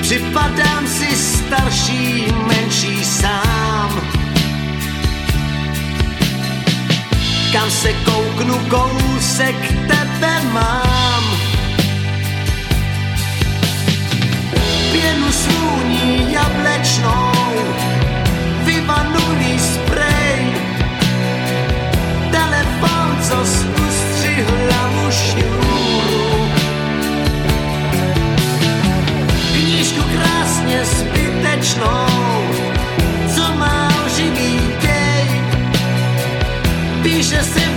[0.00, 4.00] připadám si starší, menší sám.
[7.52, 9.56] Kam se kouknu, kousek
[9.88, 11.24] tebe mám.
[14.92, 17.32] Pěnu svůní jablečnou,
[18.82, 20.54] vyvanulý sprej,
[22.30, 26.48] telefon, co zustři hlavu šňůru.
[29.52, 32.06] Knížku krásně zbytečnou,
[33.34, 35.42] co má živý děj,
[37.02, 37.71] píše se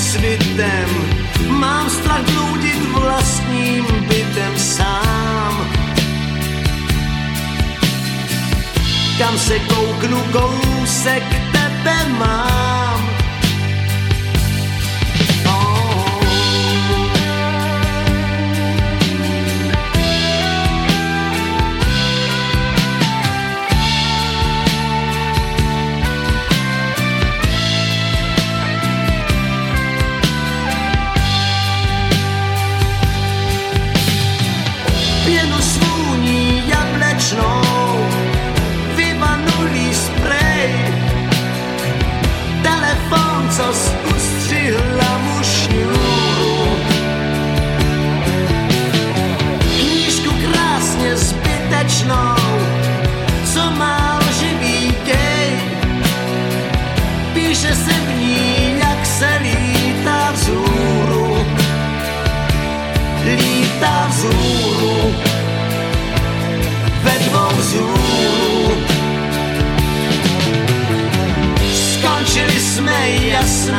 [0.00, 0.88] před úsvitem,
[1.48, 5.70] mám strach bludit vlastním bytem sám.
[9.18, 11.22] Kam se kouknu, kousek
[11.52, 12.89] tebe mám.
[43.60, 46.00] sos ustrzela mu śniuru
[49.78, 52.36] Kiszku krasnie zbyteczno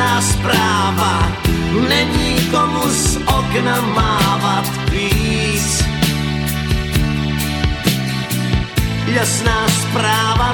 [0.01, 1.31] žádná zpráva,
[1.89, 5.83] není komu z okna mávat víc.
[9.05, 10.51] Jasná zpráva,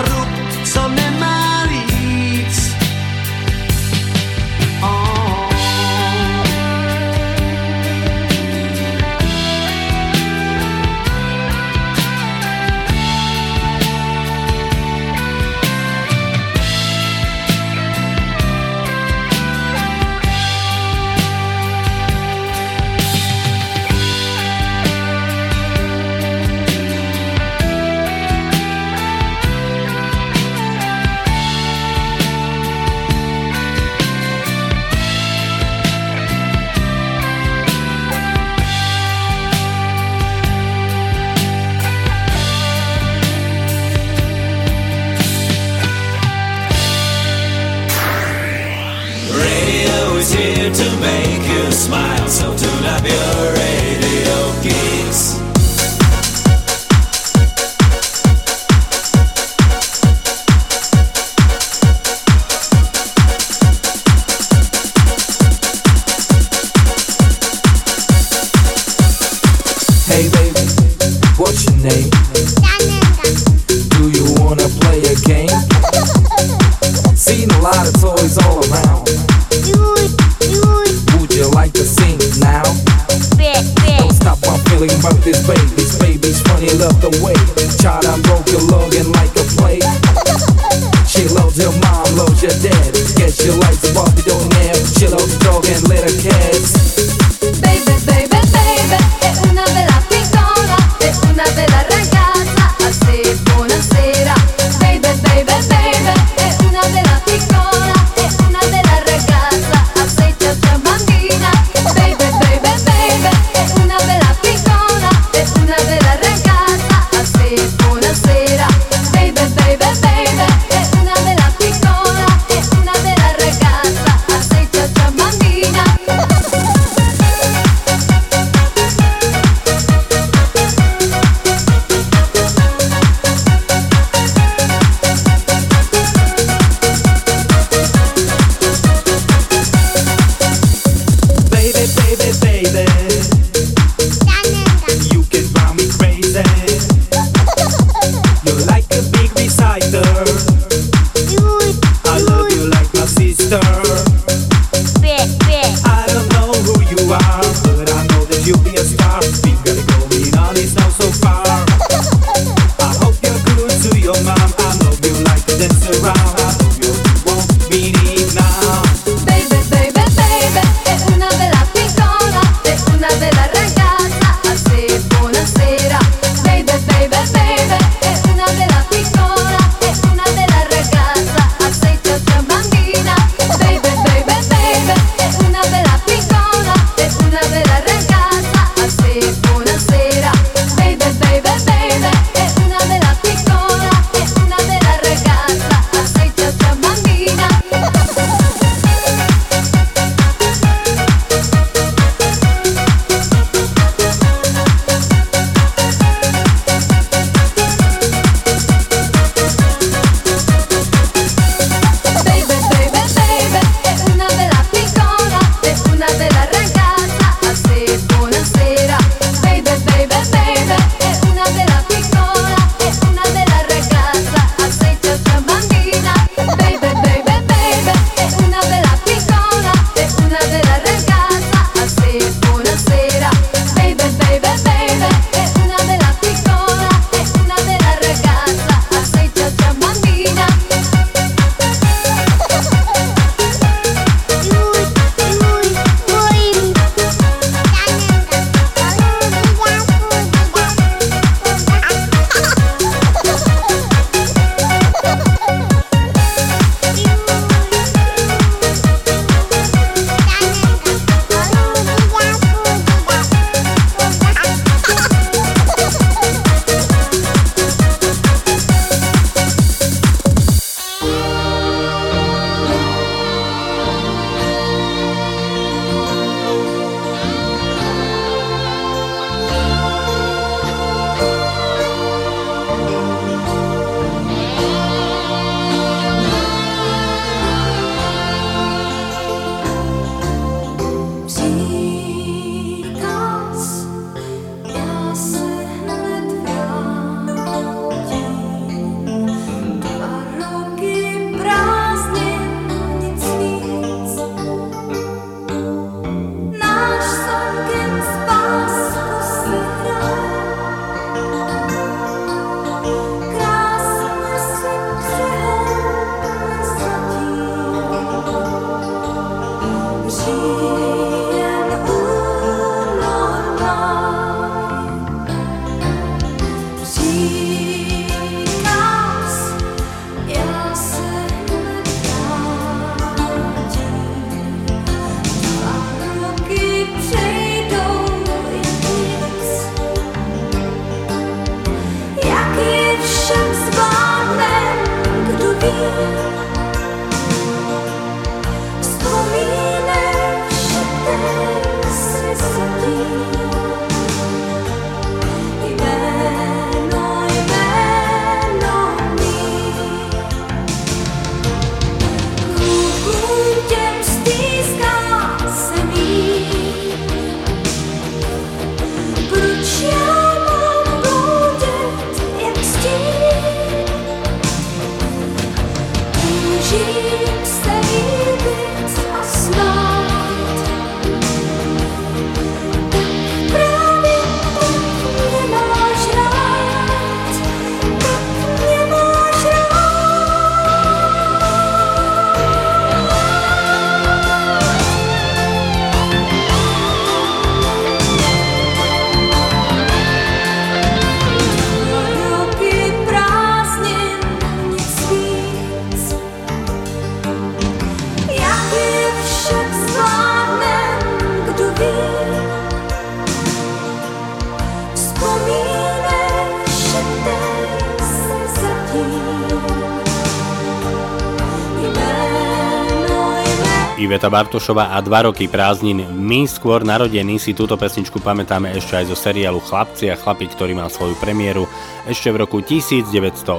[424.17, 426.01] Iveta Bartošová a dva roky prázdnin.
[426.09, 430.73] My skôr narodení si túto pesničku pamätáme ešte aj zo seriálu Chlapci a chlapi, ktorý
[430.73, 431.69] mal svoju premiéru
[432.09, 433.53] ešte v roku 1988.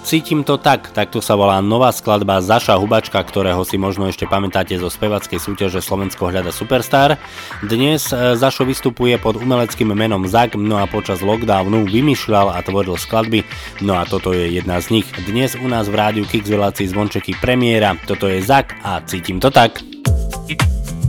[0.00, 4.76] Cítim to tak, takto sa volá nová skladba Zaša Hubačka, ktorého si možno ešte pamätáte
[4.76, 7.16] zo spevackej súťaže Slovensko hľada Superstar.
[7.60, 12.96] Dnes e, Zašo vystupuje pod umeleckým menom Zak, no a počas lockdownu vymýšľal a tvoril
[12.96, 13.44] skladby,
[13.80, 15.08] no a toto je jedna z nich.
[15.24, 19.40] Dnes u nás v rádiu Kix v relácii Zvončeky premiéra, toto je Zak a cítim
[19.40, 19.80] to tak.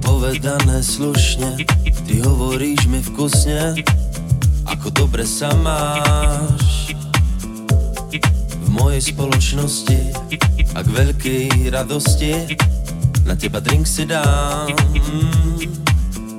[0.02, 1.60] Povedané slušne,
[2.08, 3.76] ty hovoríš mi vkusne,
[4.68, 6.96] ako dobre sa máš.
[8.62, 10.00] V mojej spoločnosti
[10.72, 12.56] a k veľkej radosti
[13.28, 14.72] na teba drink si dám.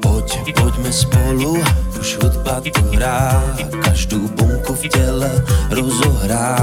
[0.00, 1.60] Poď, poďme spolu,
[2.02, 3.38] tu hrá,
[3.78, 5.30] každú bunku v tele
[5.70, 6.58] rozohrá.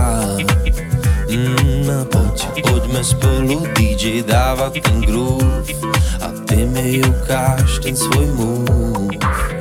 [1.31, 5.71] Mm, poď, poďme spolu, DJ dáva ten groove
[6.19, 9.58] a ty mi ukáž ten svoj move.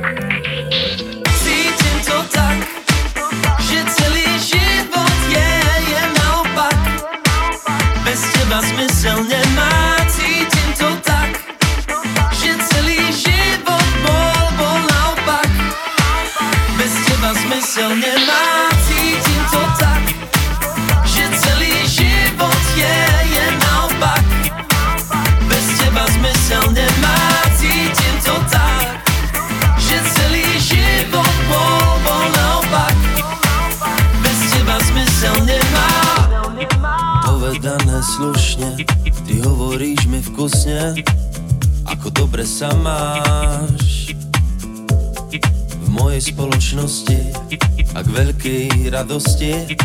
[48.99, 49.79] Radosti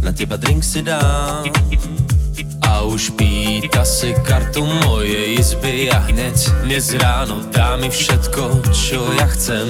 [0.00, 1.44] na teba drink si dám.
[2.64, 9.12] A už pýta si kartu mojej izby a hneď dnes ráno dá mi všetko, čo
[9.20, 9.68] ja chcem.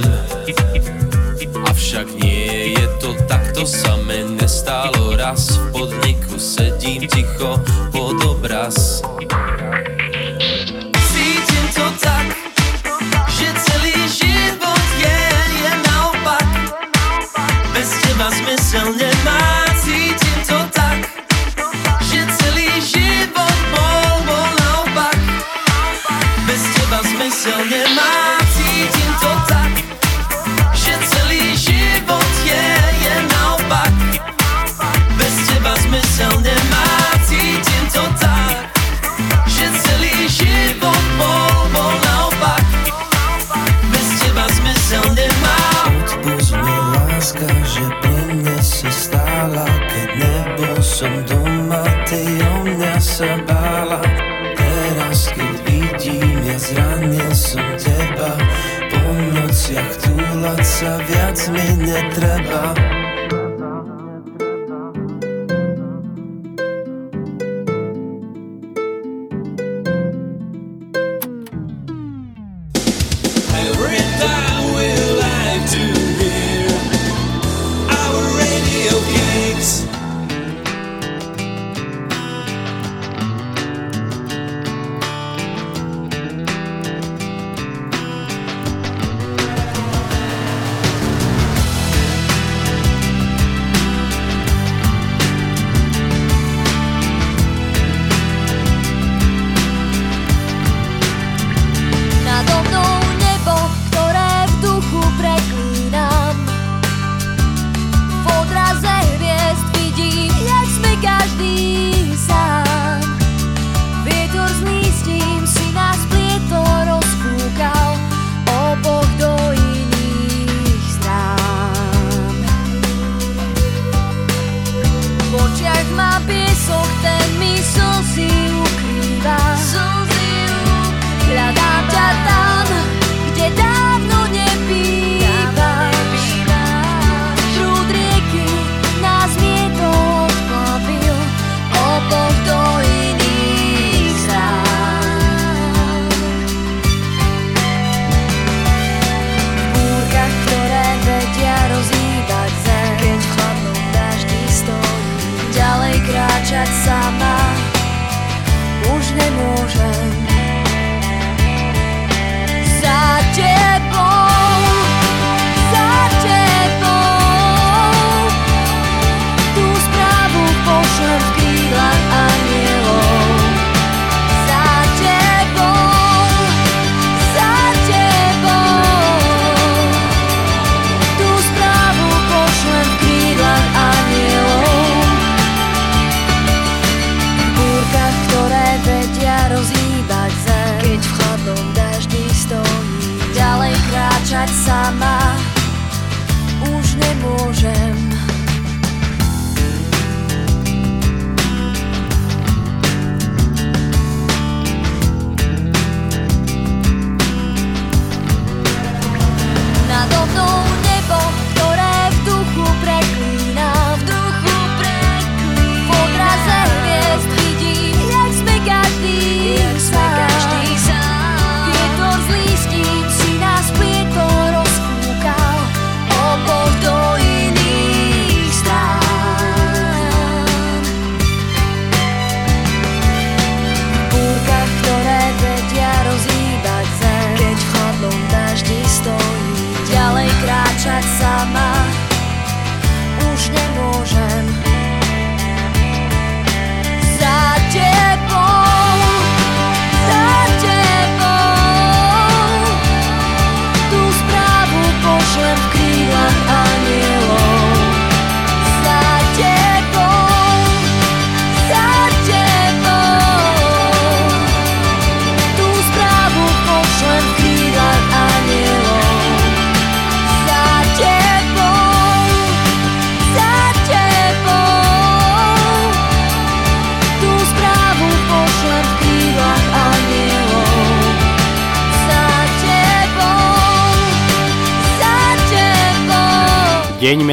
[1.67, 7.59] Avšak nie je to takto sa mi nestalo raz V podniku sedím ticho
[7.91, 9.03] pod obraz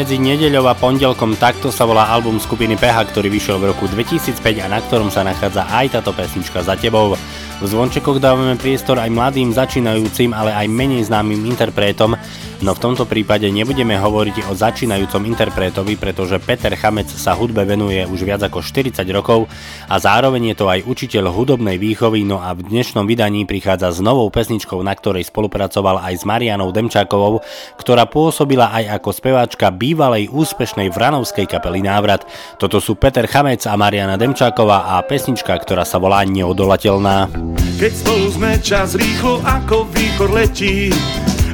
[0.03, 4.35] medzi nedeľou a pondelkom takto sa volá album skupiny PH, ktorý vyšiel v roku 2005
[4.59, 7.15] a na ktorom sa nachádza aj táto pesnička za tebou.
[7.15, 12.19] V zvončekoch dávame priestor aj mladým začínajúcim, ale aj menej známym interpretom,
[12.63, 18.07] no v tomto prípade nebudeme hovoriť o začínajúcom interpretovi, pretože Peter Chamec sa hudbe venuje
[18.07, 19.51] už viac ako 40 rokov
[19.91, 23.99] a zároveň je to aj učiteľ hudobnej výchovy, no a v dnešnom vydaní prichádza s
[23.99, 27.43] novou pesničkou, na ktorej spolupracoval aj s Marianou Demčákovou,
[27.75, 32.23] ktorá pôsobila aj ako speváčka bývalej úspešnej vranovskej kapely Návrat.
[32.55, 37.27] Toto sú Peter Chamec a Mariana Demčáková a pesnička, ktorá sa volá Neodolateľná.
[37.75, 40.95] Keď spolu sme čas rýchlo ako výchor letí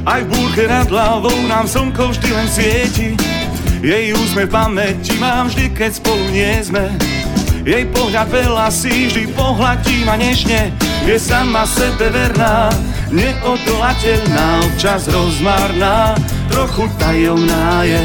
[0.08, 3.08] Aj v búrke nad hlavou nám slnko vždy len svieti.
[3.84, 6.88] Jej úsmev pamäti mám vždy, keď spolu nie sme.
[7.60, 10.72] Jej pohľad veľa si vždy pohľadí ma nežne
[11.04, 12.72] Je sama sebe verná,
[13.12, 16.16] neodolateľná, občas rozmarná
[16.48, 18.00] Trochu tajomná je.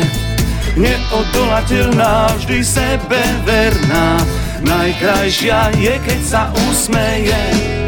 [0.75, 4.19] Neodolateľná, vždy sebe verná.
[4.61, 7.84] Najkrajšia je, keď sa usmeje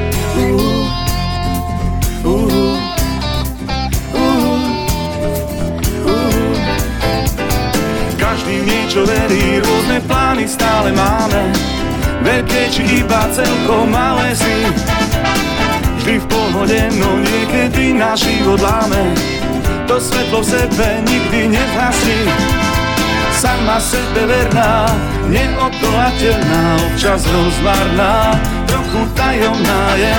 [8.87, 11.51] Niečo verí, rôzne plány stále máme.
[12.23, 14.63] Veľké či iba celkom malé sny
[15.99, 19.11] Vždy v pohode, no niekedy náš život láme.
[19.91, 22.31] To svetlo v sebe nikdy nezhasí.
[23.35, 24.87] Sama sebe verná,
[25.35, 28.39] neodolateľná, občas rozmarná,
[28.71, 30.17] trochu tajomná je.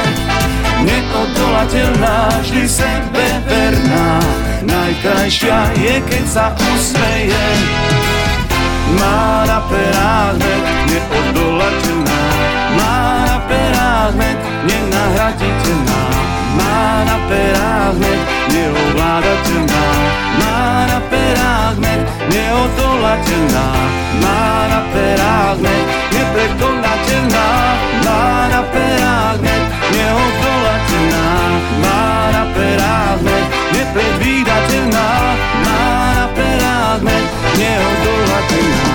[0.84, 4.20] Neodolateľná, vždy sebe verná,
[4.60, 7.48] najkrajšia je, keď sa usmeje.
[8.96, 12.20] Má na perách med, neodolateľná,
[12.78, 12.96] má
[13.28, 16.00] na perách med, nenahraditeľná.
[16.58, 18.20] Má na perách med,
[18.54, 19.84] neovládateľná,
[20.40, 20.58] má
[20.88, 22.00] na perách med,
[22.32, 23.66] neodolateľná,
[24.24, 24.40] má
[24.72, 25.84] na perách med,
[26.16, 27.46] neprekonateľná,
[28.06, 29.62] má na perách med,
[29.94, 31.26] neodolateľná,
[31.84, 32.02] má
[32.34, 33.44] na perách med,
[33.76, 35.06] nepredvídateľná,
[35.62, 35.82] má
[36.17, 36.17] na
[36.88, 37.22] perách med,
[37.60, 38.88] neodolateľná.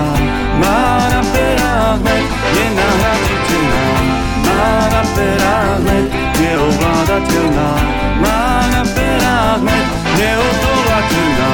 [10.21, 11.53] neodolateľná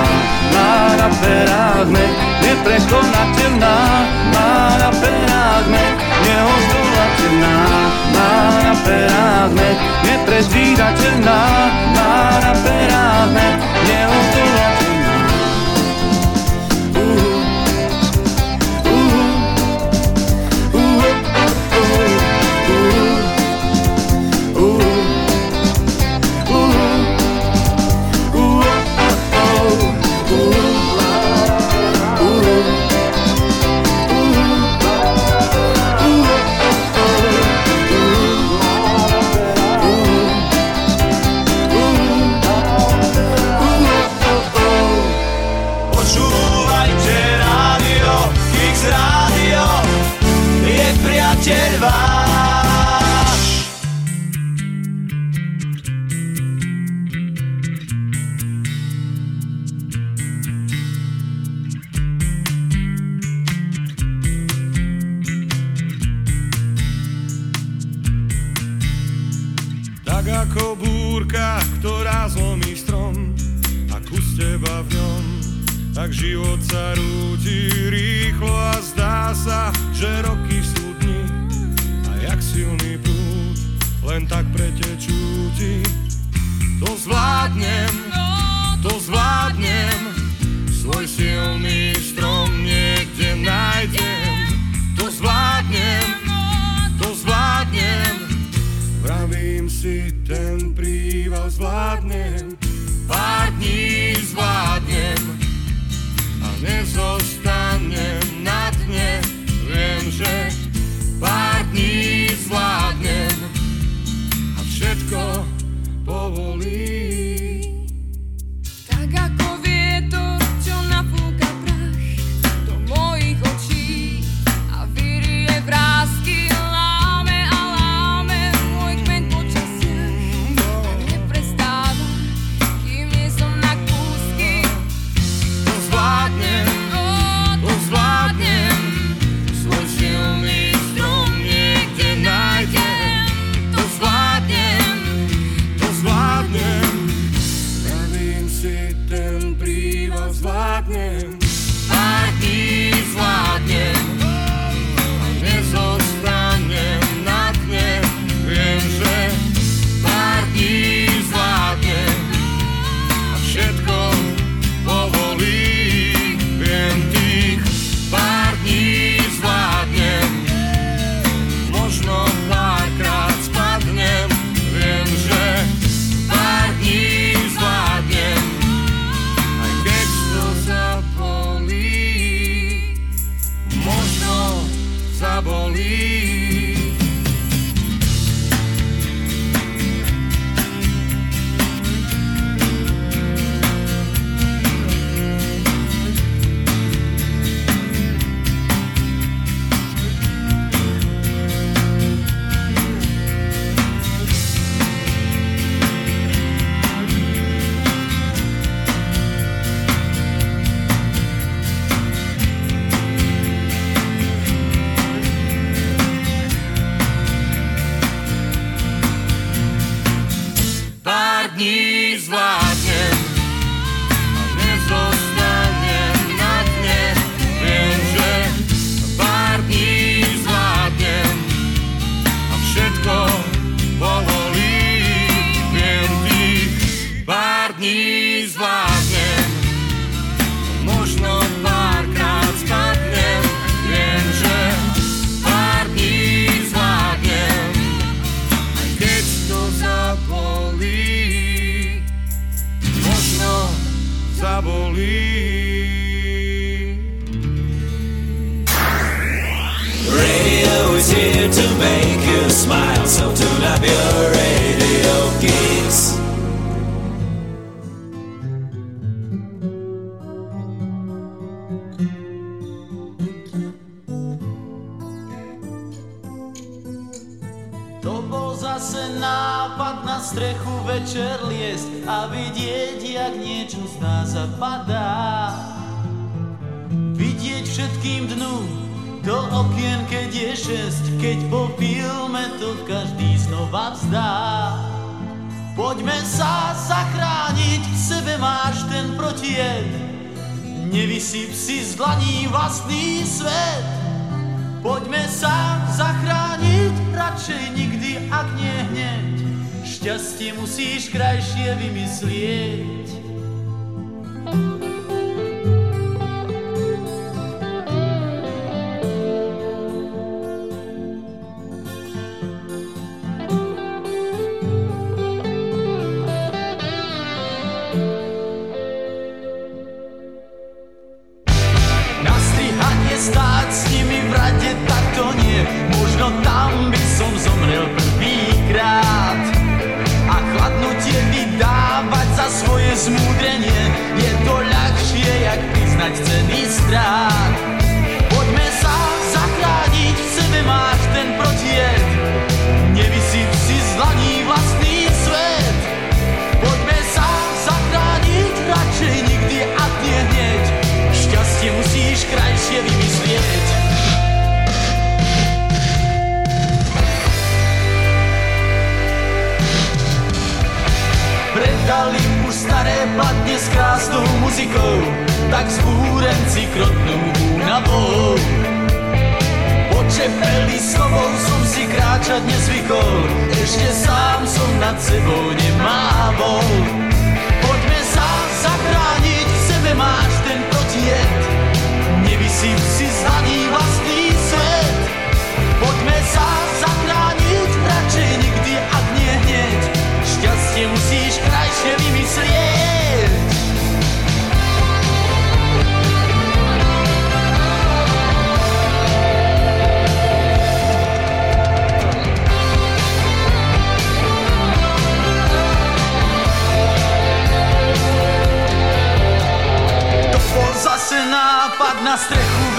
[0.51, 2.13] Má na perách med,
[2.43, 3.75] neprekonateľná.
[4.33, 5.93] Má na perách med,
[6.25, 7.55] neodolateľná
[8.15, 8.31] Má
[8.65, 11.39] na perách med, nepredvídateľná
[11.95, 13.55] Má na perách med,
[13.87, 14.86] neodolateľná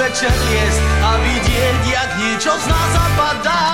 [0.09, 3.68] večer liest a vidieť, jak niečo z nás zapadá.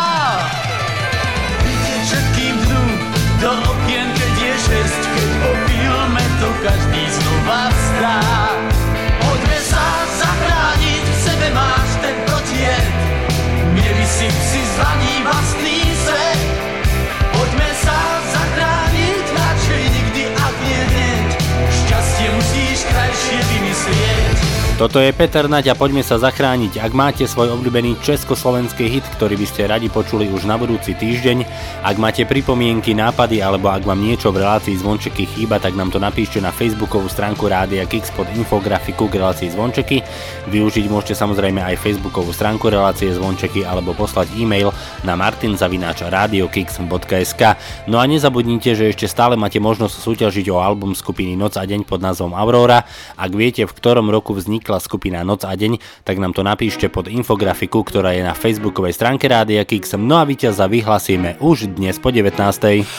[24.74, 26.82] Toto je Peter Naď a poďme sa zachrániť.
[26.82, 31.46] Ak máte svoj obľúbený československý hit, ktorý by ste radi počuli už na budúci týždeň,
[31.86, 36.02] ak máte pripomienky, nápady alebo ak vám niečo v relácii Zvončeky chýba, tak nám to
[36.02, 40.02] napíšte na facebookovú stránku Rádia Kix pod infografiku k relácii Zvončeky.
[40.50, 44.74] Využiť môžete samozrejme aj facebookovú stránku relácie Zvončeky alebo poslať e-mail
[45.06, 47.42] na martinzavináč.radiokix.sk
[47.86, 51.86] No a nezabudnite, že ešte stále máte možnosť súťažiť o album skupiny Noc a deň
[51.86, 52.82] pod názvom Aurora.
[53.14, 54.34] Ak viete, v ktorom roku
[54.64, 55.76] vznikla skupina Noc a deň,
[56.08, 59.92] tak nám to napíšte pod infografiku, ktorá je na facebookovej stránke Rádia Kix.
[60.00, 62.32] No a víťaza vyhlasíme už dnes po 19.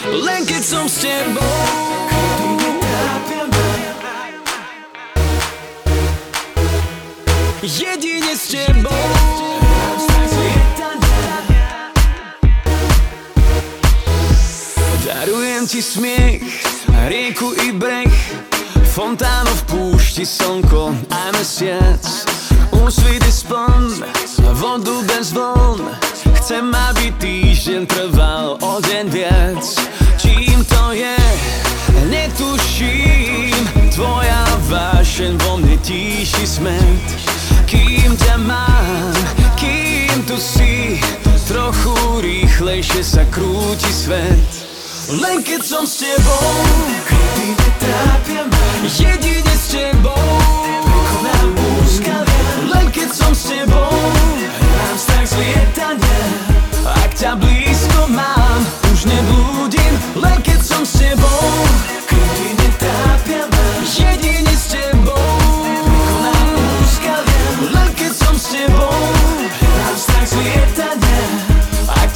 [0.05, 1.01] Len keď som s
[7.65, 8.53] Jedine s
[15.01, 16.45] Darujem ti smiech,
[17.09, 18.13] rieku i breh
[18.95, 19.63] Fontánu v
[20.15, 22.03] púšti, slnko aj mesiac.
[22.71, 23.99] Úsvity spln,
[24.55, 25.91] vodu bez vln
[26.39, 29.63] Chcem, aby týždeň trval o deň viac.
[30.15, 31.19] Čím to je,
[32.07, 33.59] netuším.
[33.91, 37.05] Tvoja vášeň vo mne tíši smet.
[37.67, 39.11] Kým ťa mám,
[39.59, 40.95] kým tu si?
[41.45, 44.64] Trochu rýchlejšie sa krúti svet
[45.13, 46.49] len keď som s tebou
[47.05, 50.13] Kedy netrápia ma Jedine s tebou.
[50.81, 51.49] Prekonám
[51.83, 52.41] úskalia
[52.73, 53.93] Len keď som s tebou
[54.49, 56.21] Hrám strach z lietania.
[56.85, 58.61] Ak ťa blízko mám
[58.93, 59.93] Už neblúdim.
[60.17, 61.49] Len keď som s tebou
[62.09, 65.29] Kedy netrápia ma Jedine s tebou.
[65.85, 66.49] Prekonám
[66.81, 67.45] úskalia
[67.77, 69.01] Len keď s tebou
[69.53, 71.21] Hrám strach z lietania.
[71.93, 72.09] Ak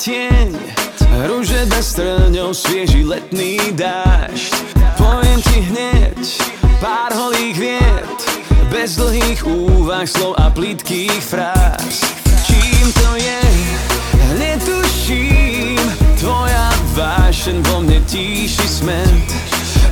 [0.00, 0.56] tieň.
[1.28, 4.56] Rúže bez trňov, svieži letný dážď.
[4.96, 6.20] Poviem ti hneď
[6.80, 8.18] pár holých viet
[8.72, 12.00] Bez dlhých úvah, slov a plitkých fráz.
[12.48, 13.40] Čím to je,
[14.40, 15.84] netuším.
[16.16, 19.28] Tvoja vášeň vo mne tíši smet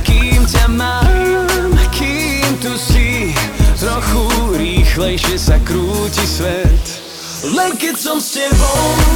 [0.05, 3.33] Kým ťa mám, kým tu si
[3.77, 6.85] Trochu rýchlejšie sa krúti svet.
[7.49, 9.08] Len keď som s tebou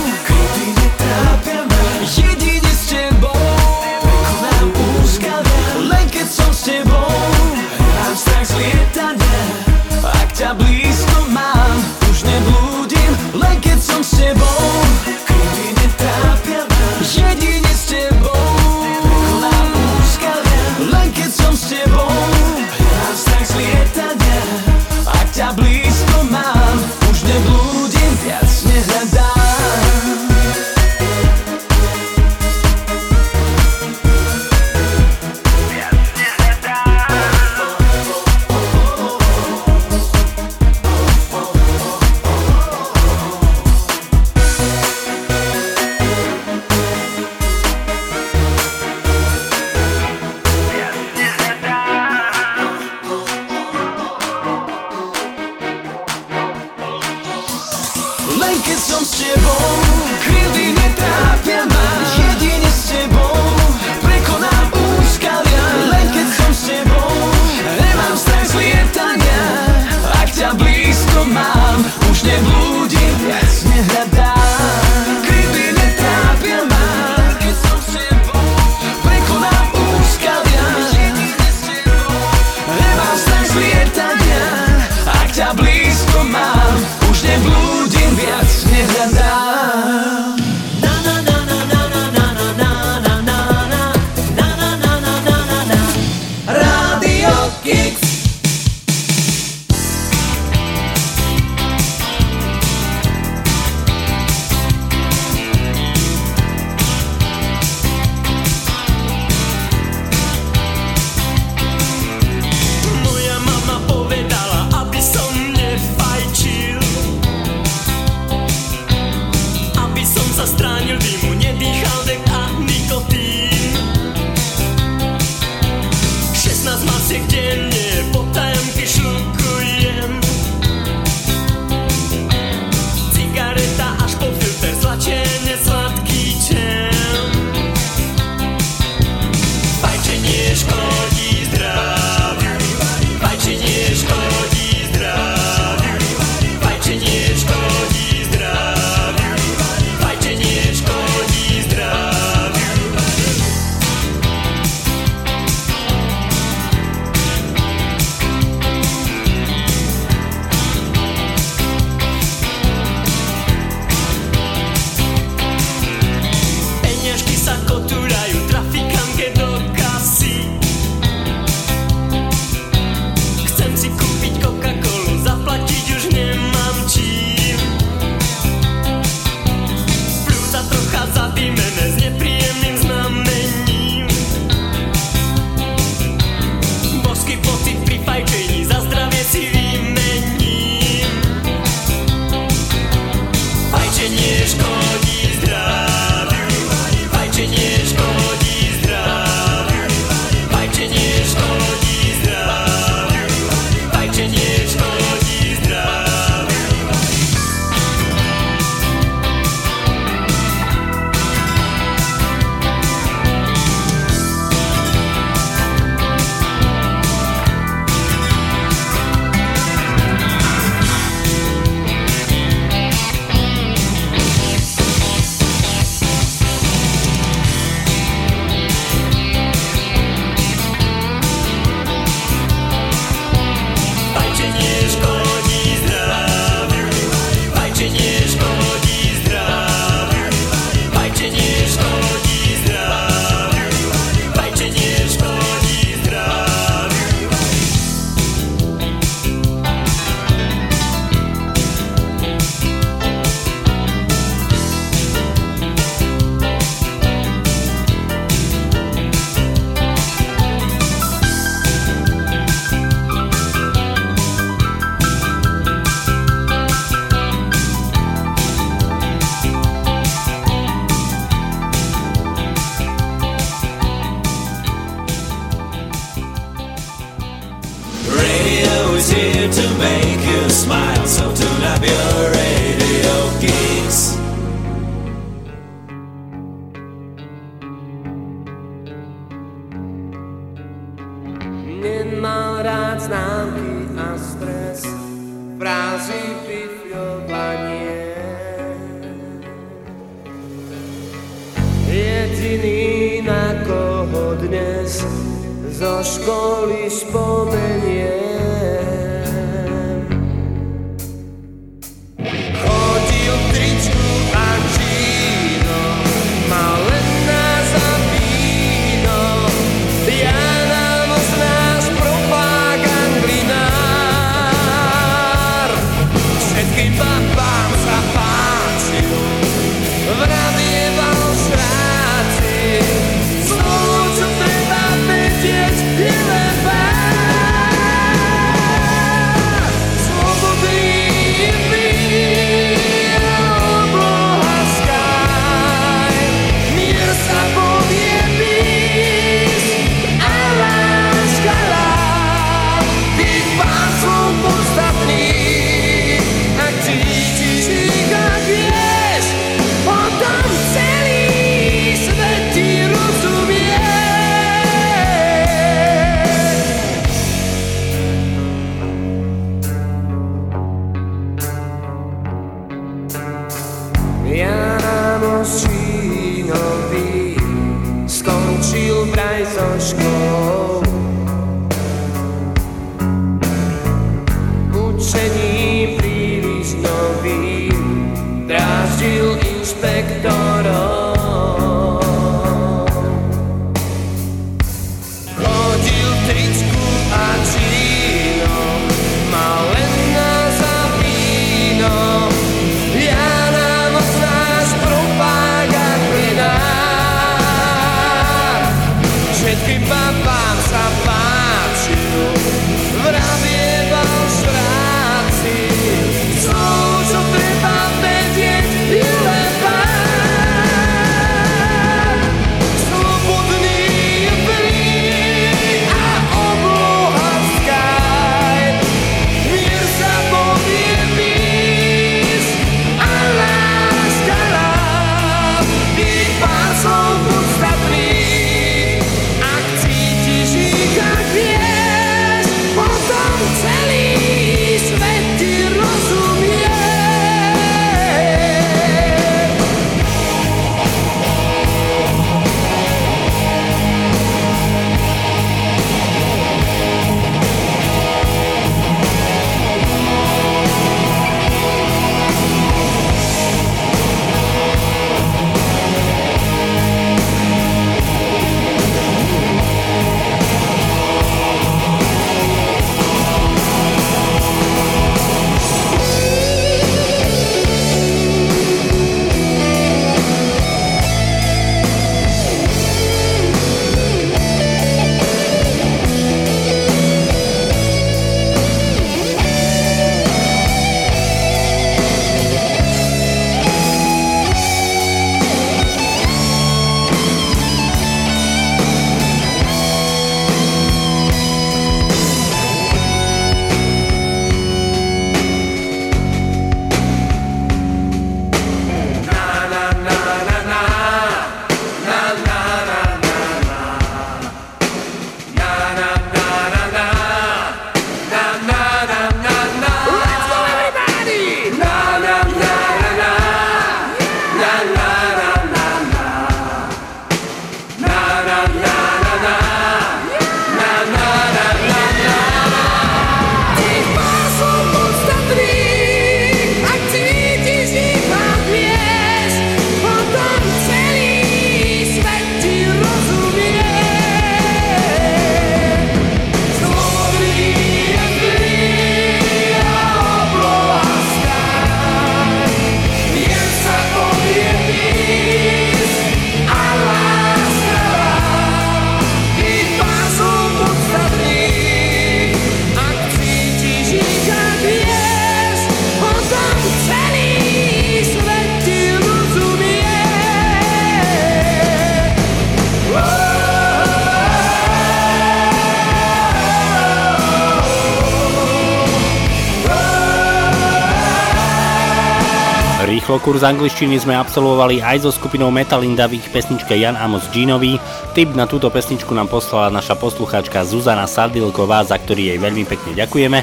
[583.44, 588.00] kurz angličtiny sme absolvovali aj so skupinou Metalinda v ich pesničke Jan Amos Jeanovi.
[588.32, 593.12] Tip na túto pesničku nám poslala naša poslucháčka Zuzana Sardilková, za ktorý jej veľmi pekne
[593.20, 593.60] ďakujeme.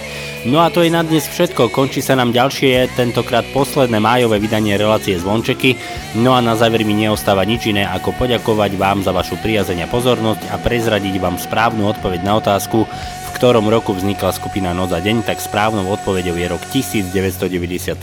[0.52, 4.77] No a to je na dnes všetko, končí sa nám ďalšie, tentokrát posledné májové vydanie
[4.77, 5.81] relácie Zvončeky.
[6.20, 9.93] No a na záver mi neostáva nič iné ako poďakovať vám za vašu priazeň a
[9.93, 12.85] pozornosť a prezradiť vám správnu odpoveď na otázku,
[13.41, 17.97] ktorom roku vznikla skupina Noc a deň, tak správnou odpovedou je rok 1997.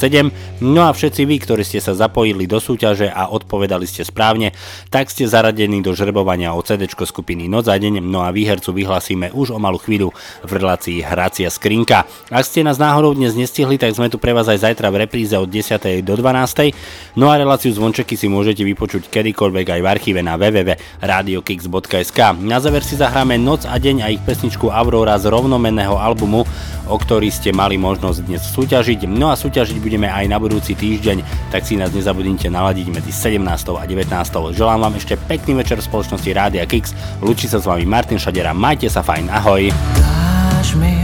[0.66, 4.58] No a všetci vy, ktorí ste sa zapojili do súťaže a odpovedali ste správne,
[4.90, 9.30] tak ste zaradení do žrebovania o CD skupiny Noc a deň, no a výhercu vyhlasíme
[9.30, 10.10] už o malú chvíľu
[10.42, 12.10] v relácii Hracia skrinka.
[12.34, 15.38] Ak ste nás náhodou dnes nestihli, tak sme tu pre vás aj zajtra v repríze
[15.38, 16.02] od 10.
[16.02, 16.74] do 12.
[17.14, 22.20] No a reláciu zvončeky si môžete vypočuť kedykoľvek aj v archíve na www.radiokix.sk.
[22.42, 26.48] Na záver si zahráme Noc a deň a ich pesničku Aurora z rovnomenného albumu,
[26.88, 29.06] o ktorý ste mali možnosť dnes súťažiť.
[29.06, 33.44] No a súťažiť budeme aj na budúci týždeň, tak si nás nezabudnite naladiť medzi 17.
[33.76, 34.56] a 19.
[34.56, 36.96] Želám vám ešte pekný večer v spoločnosti Rádia Kix.
[37.20, 39.70] Lučí sa s vami Martin Šadera, majte sa fajn, ahoj.
[40.00, 40.96] Dáš mi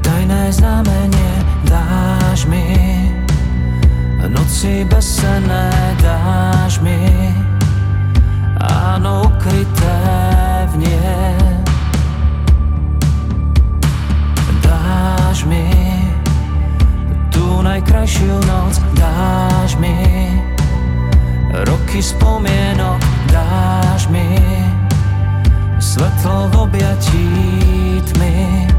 [0.00, 1.32] tajné znamenie,
[1.68, 2.64] dáš mi
[4.28, 5.70] noci besené,
[6.02, 6.96] dáš mi
[8.60, 9.96] áno ukryté
[10.72, 11.43] v nie.
[17.74, 19.98] Najkrajšiu noc, dáš mi
[21.66, 23.02] roky spomienok,
[23.34, 24.38] dáš mi
[25.82, 27.26] svetlo v objatí
[28.14, 28.73] tmy.